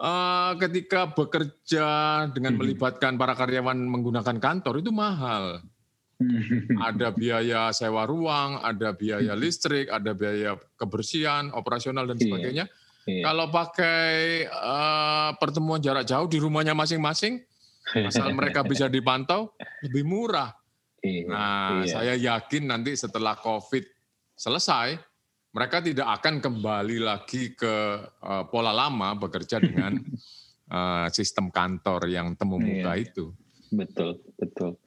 uh, 0.01 0.57
ketika 0.57 1.13
bekerja 1.13 1.87
dengan 2.33 2.57
hmm. 2.57 2.59
melibatkan 2.61 3.15
para 3.21 3.37
karyawan 3.37 3.77
menggunakan 3.77 4.37
kantor 4.41 4.81
itu 4.81 4.89
mahal. 4.89 5.61
Hmm. 6.15 6.79
Ada 6.79 7.11
biaya 7.11 7.69
sewa 7.75 8.07
ruang, 8.07 8.63
ada 8.63 8.95
biaya 8.95 9.35
hmm. 9.35 9.41
listrik, 9.41 9.91
ada 9.91 10.15
biaya 10.15 10.55
kebersihan, 10.79 11.51
operasional 11.51 12.07
dan 12.07 12.17
iya. 12.17 12.23
sebagainya. 12.23 12.65
Iya. 13.05 13.21
Kalau 13.21 13.45
pakai 13.53 14.47
uh, 14.49 15.37
pertemuan 15.37 15.77
jarak 15.77 16.09
jauh 16.09 16.25
di 16.25 16.41
rumahnya 16.41 16.73
masing-masing, 16.73 17.43
asal 17.93 18.33
mereka 18.33 18.65
bisa 18.65 18.89
dipantau, 18.89 19.53
lebih 19.85 20.01
murah. 20.01 20.49
Iya, 21.05 21.29
nah, 21.29 21.85
iya. 21.85 21.93
saya 21.93 22.13
yakin 22.17 22.63
nanti 22.65 22.97
setelah 22.97 23.37
COVID 23.37 23.85
selesai, 24.33 24.97
mereka 25.53 25.85
tidak 25.85 26.09
akan 26.19 26.41
kembali 26.41 26.97
lagi 26.97 27.53
ke 27.53 28.01
uh, 28.25 28.43
pola 28.49 28.73
lama 28.73 29.13
bekerja 29.13 29.61
dengan 29.67 30.01
uh, 30.73 31.07
sistem 31.13 31.53
kantor 31.53 32.09
yang 32.09 32.33
temu 32.33 32.57
muka 32.57 32.97
iya, 32.97 33.05
itu. 33.05 33.29
Betul, 33.69 34.17
betul. 34.41 34.81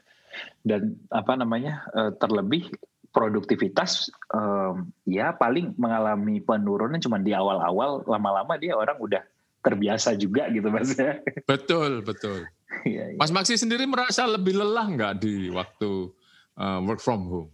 Dan 0.66 0.98
apa 1.14 1.38
namanya 1.38 1.86
uh, 1.94 2.10
terlebih 2.18 2.66
produktivitas 3.14 4.12
um, 4.34 4.92
ya 5.08 5.32
paling 5.32 5.72
mengalami 5.80 6.44
penurunan 6.44 7.00
cuma 7.00 7.16
di 7.22 7.32
awal-awal, 7.32 8.04
lama-lama 8.04 8.58
dia 8.60 8.76
orang 8.76 8.98
udah 9.00 9.22
terbiasa 9.64 10.14
juga 10.18 10.46
gitu 10.50 10.68
mas 10.68 10.94
ya. 10.94 11.18
Betul, 11.48 12.04
betul. 12.04 12.46
Iya, 12.84 13.14
iya. 13.14 13.16
Mas 13.16 13.32
Maksi 13.32 13.56
sendiri 13.56 13.88
merasa 13.88 14.28
lebih 14.28 14.56
lelah 14.56 14.86
nggak 14.92 15.14
di 15.24 15.48
waktu 15.48 16.12
uh, 16.60 16.80
work 16.84 17.00
from 17.00 17.24
home? 17.28 17.50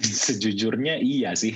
Sejujurnya 0.00 0.96
iya 1.00 1.36
sih. 1.36 1.52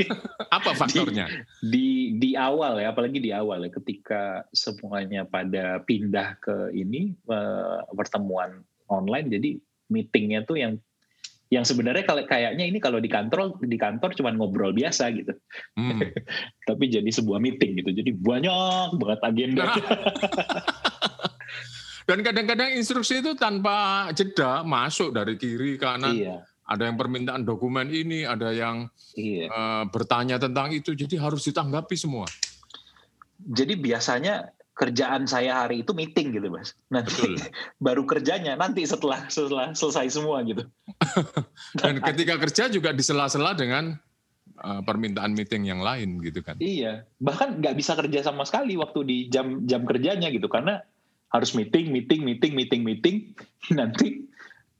Apa 0.56 0.74
faktornya? 0.74 1.30
Di, 1.62 1.70
di 1.70 1.86
di 2.18 2.30
awal 2.34 2.82
ya, 2.82 2.90
apalagi 2.90 3.22
di 3.22 3.30
awal 3.30 3.66
ya, 3.66 3.70
ketika 3.70 4.42
semuanya 4.50 5.22
pada 5.26 5.82
pindah 5.82 6.38
ke 6.42 6.74
ini 6.74 7.14
uh, 7.30 7.86
pertemuan 7.94 8.62
online, 8.90 9.30
jadi 9.30 9.50
meetingnya 9.90 10.42
tuh 10.42 10.58
yang 10.58 10.74
yang 11.52 11.62
sebenarnya 11.62 12.02
kalau 12.02 12.26
kayaknya 12.26 12.66
ini 12.66 12.82
kalau 12.82 12.98
di 12.98 13.06
kantor 13.06 13.54
di 13.62 13.78
kantor 13.78 14.10
cuma 14.18 14.34
ngobrol 14.34 14.74
biasa 14.74 15.14
gitu, 15.14 15.30
hmm. 15.78 16.02
tapi 16.68 16.90
jadi 16.90 17.06
sebuah 17.06 17.38
meeting 17.38 17.78
gitu, 17.78 17.94
jadi 17.94 18.10
banyak 18.10 18.98
banget 18.98 19.20
agenda. 19.22 19.64
Dan 22.04 22.20
kadang-kadang 22.20 22.76
instruksi 22.76 23.24
itu 23.24 23.32
tanpa 23.32 24.08
jeda 24.12 24.60
masuk 24.60 25.16
dari 25.16 25.40
kiri 25.40 25.80
kanan. 25.80 26.12
Iya. 26.12 26.36
Ada 26.64 26.88
yang 26.88 26.96
permintaan 26.96 27.44
dokumen 27.44 27.92
ini, 27.92 28.24
ada 28.24 28.48
yang 28.52 28.88
iya. 29.16 29.52
uh, 29.52 29.84
bertanya 29.88 30.40
tentang 30.40 30.72
itu, 30.72 30.96
jadi 30.96 31.20
harus 31.20 31.44
ditanggapi 31.44 31.92
semua. 31.92 32.24
Jadi 33.36 33.76
biasanya 33.76 34.48
kerjaan 34.74 35.28
saya 35.28 35.64
hari 35.64 35.84
itu 35.84 35.92
meeting 35.92 36.32
gitu, 36.32 36.48
mas. 36.48 36.72
Nanti 36.88 37.20
Betul. 37.20 37.36
baru 37.84 38.02
kerjanya 38.08 38.56
nanti 38.56 38.88
setelah 38.88 39.28
setelah 39.28 39.76
selesai 39.76 40.08
semua 40.08 40.40
gitu. 40.44 40.64
Dan 41.80 42.00
ketika 42.00 42.40
kerja 42.40 42.72
juga 42.72 42.96
disela-sela 42.96 43.52
dengan 43.52 44.00
uh, 44.60 44.80
permintaan 44.82 45.32
meeting 45.32 45.68
yang 45.68 45.80
lain 45.84 46.20
gitu 46.20 46.42
kan. 46.42 46.58
Iya, 46.58 47.06
bahkan 47.22 47.62
nggak 47.62 47.76
bisa 47.78 47.92
kerja 47.92 48.24
sama 48.26 48.48
sekali 48.48 48.74
waktu 48.74 49.00
di 49.06 49.16
jam 49.30 49.62
jam 49.68 49.86
kerjanya 49.86 50.28
gitu 50.32 50.50
karena 50.50 50.82
harus 51.34 51.50
meeting, 51.58 51.90
meeting, 51.90 52.22
meeting, 52.22 52.54
meeting, 52.54 52.82
meeting. 52.86 53.16
Nanti, 53.78 54.22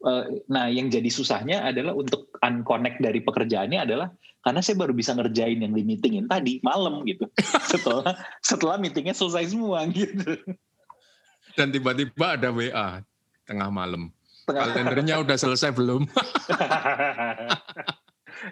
uh, 0.06 0.30
nah 0.46 0.70
yang 0.70 0.86
jadi 0.86 1.10
susahnya 1.10 1.66
adalah 1.66 1.98
untuk 1.98 2.30
unconnect 2.38 3.02
dari 3.02 3.18
pekerjaannya 3.26 3.82
adalah 3.82 4.08
karena 4.44 4.60
saya 4.60 4.76
baru 4.78 4.92
bisa 4.94 5.16
ngerjain 5.16 5.58
yang 5.58 5.74
di 5.74 5.82
meetingin 5.82 6.30
tadi 6.30 6.62
malam 6.62 7.02
gitu. 7.02 7.26
setelah 7.74 8.14
setelah 8.38 8.78
meetingnya 8.78 9.18
selesai 9.18 9.50
semua 9.50 9.82
gitu. 9.90 10.38
Dan 11.58 11.74
tiba-tiba 11.74 12.38
ada 12.38 12.54
WA 12.54 13.02
tengah 13.50 13.68
malam. 13.74 14.14
Tengah. 14.46 14.76
Kalendernya 14.76 15.24
udah 15.24 15.36
selesai 15.40 15.72
belum? 15.74 16.06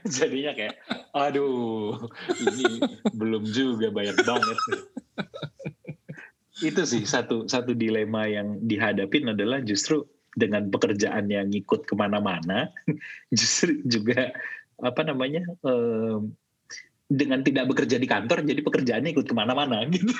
Jadinya 0.08 0.56
kayak, 0.56 0.80
aduh, 1.12 2.08
ini 2.32 2.80
belum 3.12 3.44
juga 3.52 3.92
bayar 3.92 4.16
banget 4.24 4.56
itu 6.60 6.82
sih 6.84 7.08
satu 7.08 7.48
satu 7.48 7.72
dilema 7.72 8.28
yang 8.28 8.60
dihadapin 8.60 9.32
adalah 9.32 9.64
justru 9.64 10.04
dengan 10.36 10.68
pekerjaan 10.68 11.28
yang 11.32 11.48
ngikut 11.48 11.88
ke 11.88 11.94
mana-mana 11.96 12.68
justru 13.32 13.80
juga 13.88 14.32
apa 14.82 15.00
namanya 15.06 15.44
um, 15.64 16.32
dengan 17.12 17.44
tidak 17.44 17.68
bekerja 17.68 18.00
di 18.00 18.08
kantor 18.08 18.44
jadi 18.44 18.60
pekerjaannya 18.64 19.10
ikut 19.12 19.26
ke 19.28 19.34
mana-mana 19.36 19.84
gitu. 19.92 20.12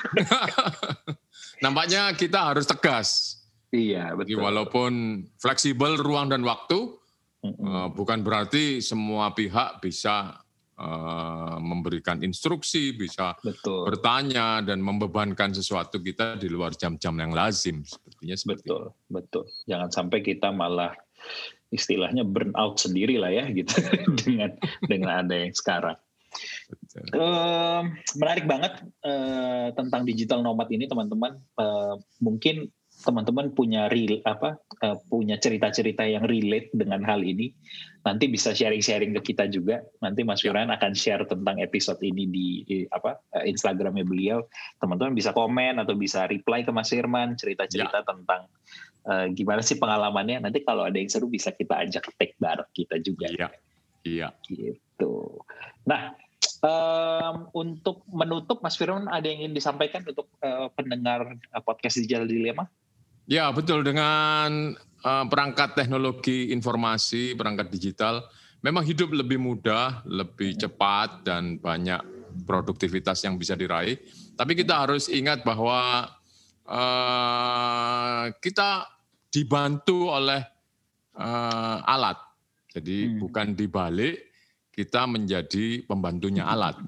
Nampaknya 1.65 2.13
kita 2.13 2.53
harus 2.53 2.69
tegas. 2.69 3.41
Iya 3.73 4.13
betul. 4.13 4.45
walaupun 4.45 5.25
fleksibel 5.41 5.97
ruang 5.97 6.29
dan 6.29 6.45
waktu 6.45 6.93
mm 7.41 7.53
-hmm. 7.57 7.97
bukan 7.97 8.21
berarti 8.21 8.85
semua 8.85 9.33
pihak 9.33 9.81
bisa 9.81 10.42
Eh, 10.83 11.57
memberikan 11.63 12.19
instruksi, 12.27 12.91
bisa 12.99 13.39
Betul. 13.39 13.87
bertanya 13.87 14.59
dan 14.67 14.83
membebankan 14.83 15.55
sesuatu 15.55 16.03
kita 16.03 16.35
di 16.35 16.51
luar 16.51 16.75
jam-jam 16.75 17.15
yang 17.23 17.31
lazim. 17.31 17.87
Sepertinya 17.87 18.35
seperti 18.35 18.67
Betul, 18.67 18.83
itu. 18.91 18.91
betul. 19.07 19.45
Jangan 19.71 19.89
sampai 19.95 20.19
kita 20.27 20.51
malah 20.51 20.91
istilahnya 21.71 22.27
burn 22.27 22.51
out 22.59 22.83
sendiri 22.83 23.15
lah 23.15 23.31
ya 23.31 23.47
gitu 23.55 23.79
dengan 24.27 24.59
dengan 24.91 25.23
ada 25.23 25.35
yang 25.39 25.55
sekarang. 25.55 25.95
Uh, 27.15 27.87
menarik 28.19 28.51
banget 28.51 28.83
uh, 29.07 29.71
tentang 29.79 30.03
digital 30.03 30.43
nomad 30.43 30.67
ini 30.75 30.91
teman-teman. 30.91 31.39
Uh, 31.55 31.95
mungkin 32.19 32.75
teman-teman 33.03 33.51
punya 33.53 33.91
real 33.91 34.23
apa 34.23 34.57
uh, 34.87 34.97
punya 35.11 35.37
cerita-cerita 35.37 36.07
yang 36.07 36.25
relate 36.25 36.71
dengan 36.71 37.03
hal 37.03 37.21
ini 37.21 37.51
nanti 38.03 38.31
bisa 38.31 38.55
sharing-sharing 38.55 39.15
ke 39.19 39.35
kita 39.35 39.51
juga. 39.51 39.83
Nanti 40.03 40.23
Mas 40.23 40.43
Firman 40.43 40.71
ya. 40.71 40.79
akan 40.79 40.93
share 40.95 41.23
tentang 41.27 41.59
episode 41.59 41.99
ini 42.03 42.31
di, 42.31 42.47
di 42.67 42.77
apa 42.91 43.19
uh, 43.35 43.45
Instagramnya 43.45 44.07
beliau. 44.07 44.47
Teman-teman 44.79 45.15
bisa 45.15 45.35
komen 45.35 45.83
atau 45.83 45.95
bisa 45.99 46.27
reply 46.31 46.63
ke 46.63 46.71
Mas 46.71 46.91
Firman 46.91 47.35
cerita-cerita 47.35 48.03
ya. 48.03 48.07
tentang 48.07 48.43
uh, 49.07 49.27
gimana 49.35 49.61
sih 49.61 49.77
pengalamannya. 49.77 50.43
Nanti 50.43 50.63
kalau 50.63 50.87
ada 50.87 50.97
yang 50.99 51.11
seru 51.11 51.27
bisa 51.27 51.51
kita 51.51 51.83
ajak 51.83 52.07
take 52.17 52.39
bareng 52.39 52.71
kita 52.75 53.03
juga. 53.03 53.27
Iya. 53.31 53.49
Iya. 54.03 54.29
Gitu. 54.47 55.43
Nah 55.87 56.15
Um, 56.63 57.51
untuk 57.59 58.07
menutup, 58.07 58.63
Mas 58.63 58.79
Firman, 58.79 59.11
ada 59.11 59.27
yang 59.27 59.43
ingin 59.43 59.55
disampaikan 59.59 60.07
untuk 60.07 60.31
uh, 60.47 60.71
pendengar 60.79 61.35
uh, 61.51 61.59
podcast 61.59 61.99
Digital 61.99 62.31
Dilema? 62.31 62.71
Ya 63.31 63.47
betul 63.55 63.87
dengan 63.87 64.75
uh, 65.07 65.25
perangkat 65.31 65.79
teknologi 65.79 66.51
informasi, 66.51 67.39
perangkat 67.39 67.71
digital, 67.71 68.27
memang 68.67 68.83
hidup 68.83 69.15
lebih 69.15 69.39
mudah, 69.39 70.03
lebih 70.07 70.59
cepat 70.59 71.23
dan 71.23 71.59
banyak 71.63 72.03
produktivitas 72.43 73.23
yang 73.23 73.39
bisa 73.39 73.55
diraih. 73.55 73.99
Tapi 74.35 74.59
kita 74.59 74.87
harus 74.87 75.07
ingat 75.07 75.47
bahwa 75.47 76.11
uh, 76.67 78.25
kita 78.43 78.91
dibantu 79.31 80.11
oleh 80.11 80.43
uh, 81.15 81.79
alat. 81.87 82.19
Jadi 82.73 83.07
hmm. 83.07 83.19
bukan 83.21 83.47
dibalik 83.55 84.33
kita 84.73 85.05
menjadi 85.05 85.85
pembantunya 85.85 86.49
alat. 86.49 86.81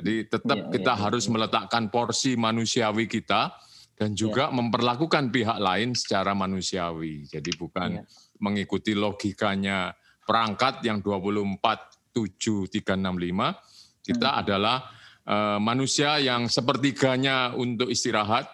Jadi 0.00 0.14
tetap 0.30 0.58
ya, 0.66 0.70
kita 0.70 0.92
ya, 0.94 1.00
harus 1.04 1.26
ya. 1.26 1.30
meletakkan 1.34 1.90
porsi 1.90 2.38
manusiawi 2.38 3.10
kita 3.10 3.50
dan 3.94 4.14
juga 4.18 4.50
ya. 4.50 4.54
memperlakukan 4.54 5.30
pihak 5.30 5.58
lain 5.62 5.94
secara 5.94 6.34
manusiawi. 6.34 7.30
Jadi 7.30 7.50
bukan 7.54 8.02
ya. 8.02 8.04
mengikuti 8.42 8.92
logikanya 8.94 9.94
perangkat 10.26 10.82
yang 10.82 10.98
24765 10.98 12.14
kita 14.04 14.28
hmm. 14.30 14.40
adalah 14.44 14.76
uh, 15.24 15.58
manusia 15.58 16.20
yang 16.20 16.46
sepertiganya 16.46 17.56
untuk 17.56 17.88
istirahat, 17.88 18.50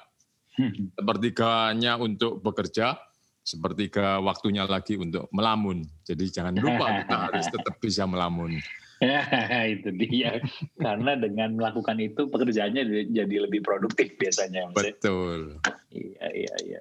hmm. 0.57 0.95
sepertiganya 0.95 1.99
untuk 1.99 2.39
bekerja, 2.39 2.95
sepertiga 3.43 4.23
waktunya 4.23 4.65
lagi 4.69 4.95
untuk 4.95 5.27
melamun. 5.35 5.83
Jadi 6.07 6.31
jangan 6.31 6.55
lupa 6.55 7.03
kita 7.03 7.17
harus 7.31 7.47
tetap 7.55 7.75
bisa 7.83 8.07
melamun. 8.07 8.63
itu 9.75 9.89
dia. 9.97 10.41
Karena 10.77 11.17
dengan 11.17 11.57
melakukan 11.57 11.97
itu 12.01 12.29
pekerjaannya 12.29 13.09
jadi 13.11 13.37
lebih 13.49 13.65
produktif 13.65 14.15
biasanya. 14.21 14.69
Betul. 14.77 15.57
Iya, 15.93 16.27
iya, 16.37 16.55
iya. 16.69 16.81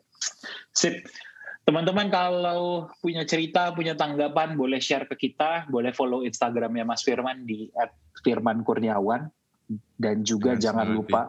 Sip. 0.75 1.07
Teman-teman 1.63 2.09
kalau 2.09 2.89
punya 2.97 3.21
cerita, 3.29 3.69
punya 3.77 3.93
tanggapan, 3.93 4.57
boleh 4.57 4.81
share 4.81 5.05
ke 5.05 5.29
kita, 5.29 5.69
boleh 5.69 5.93
follow 5.93 6.25
Instagramnya 6.25 6.81
Mas 6.81 7.05
Firman 7.05 7.45
di 7.45 7.69
@firman 8.25 8.65
Kurniawan 8.65 9.29
dan 10.01 10.25
juga 10.25 10.57
Dengan 10.57 10.65
jangan 10.65 10.87
lupa, 10.97 11.21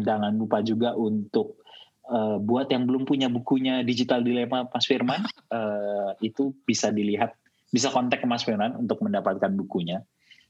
jangan 0.00 0.32
lupa 0.32 0.58
juga 0.64 0.96
untuk 0.96 1.60
uh, 2.08 2.40
buat 2.40 2.72
yang 2.72 2.88
belum 2.88 3.04
punya 3.04 3.28
bukunya 3.28 3.84
Digital 3.84 4.24
Dilema 4.24 4.64
Mas 4.64 4.88
Firman, 4.88 5.28
uh, 5.52 6.16
itu 6.24 6.56
bisa 6.64 6.88
dilihat 6.88 7.36
bisa 7.70 7.88
kontak 7.90 8.22
ke 8.22 8.26
Mas 8.26 8.42
Firman 8.42 8.74
untuk 8.76 9.00
mendapatkan 9.02 9.50
bukunya. 9.54 10.02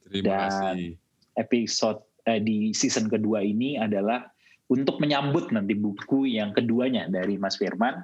Terima 0.09 0.25
Dan 0.25 0.49
kasih. 0.49 0.93
episode 1.37 2.01
eh, 2.25 2.41
di 2.41 2.73
season 2.73 3.07
kedua 3.07 3.45
ini 3.45 3.77
adalah 3.77 4.25
untuk 4.73 4.99
menyambut 4.99 5.53
nanti 5.53 5.77
buku 5.77 6.31
yang 6.31 6.57
keduanya 6.57 7.07
dari 7.13 7.37
Mas 7.37 7.61
Firman, 7.61 8.01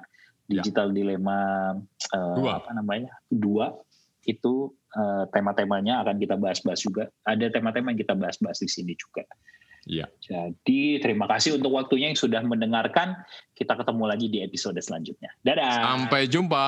ya. 0.47 0.61
Digital 0.61 0.93
ya. 0.93 1.03
Dilema 1.03 1.39
eh, 2.13 2.35
dua. 2.37 2.61
apa 2.61 2.71
namanya 2.77 3.11
dua 3.27 3.73
itu 4.27 4.75
eh, 4.93 5.23
tema-temanya 5.33 6.05
akan 6.05 6.15
kita 6.21 6.35
bahas-bahas 6.37 6.79
juga. 6.83 7.09
Ada 7.25 7.49
tema-tema 7.49 7.91
yang 7.95 7.99
kita 7.99 8.13
bahas-bahas 8.13 8.61
di 8.61 8.69
sini 8.69 8.93
juga. 8.93 9.25
Ya. 9.87 10.03
Jadi 10.19 10.99
terima 10.99 11.31
kasih 11.31 11.55
untuk 11.55 11.71
waktunya 11.79 12.11
yang 12.11 12.19
sudah 12.19 12.43
mendengarkan. 12.43 13.15
Kita 13.55 13.79
ketemu 13.79 14.03
lagi 14.03 14.27
di 14.27 14.43
episode 14.43 14.75
selanjutnya. 14.83 15.31
Dadah. 15.47 15.95
Sampai 15.95 16.27
jumpa. 16.27 16.67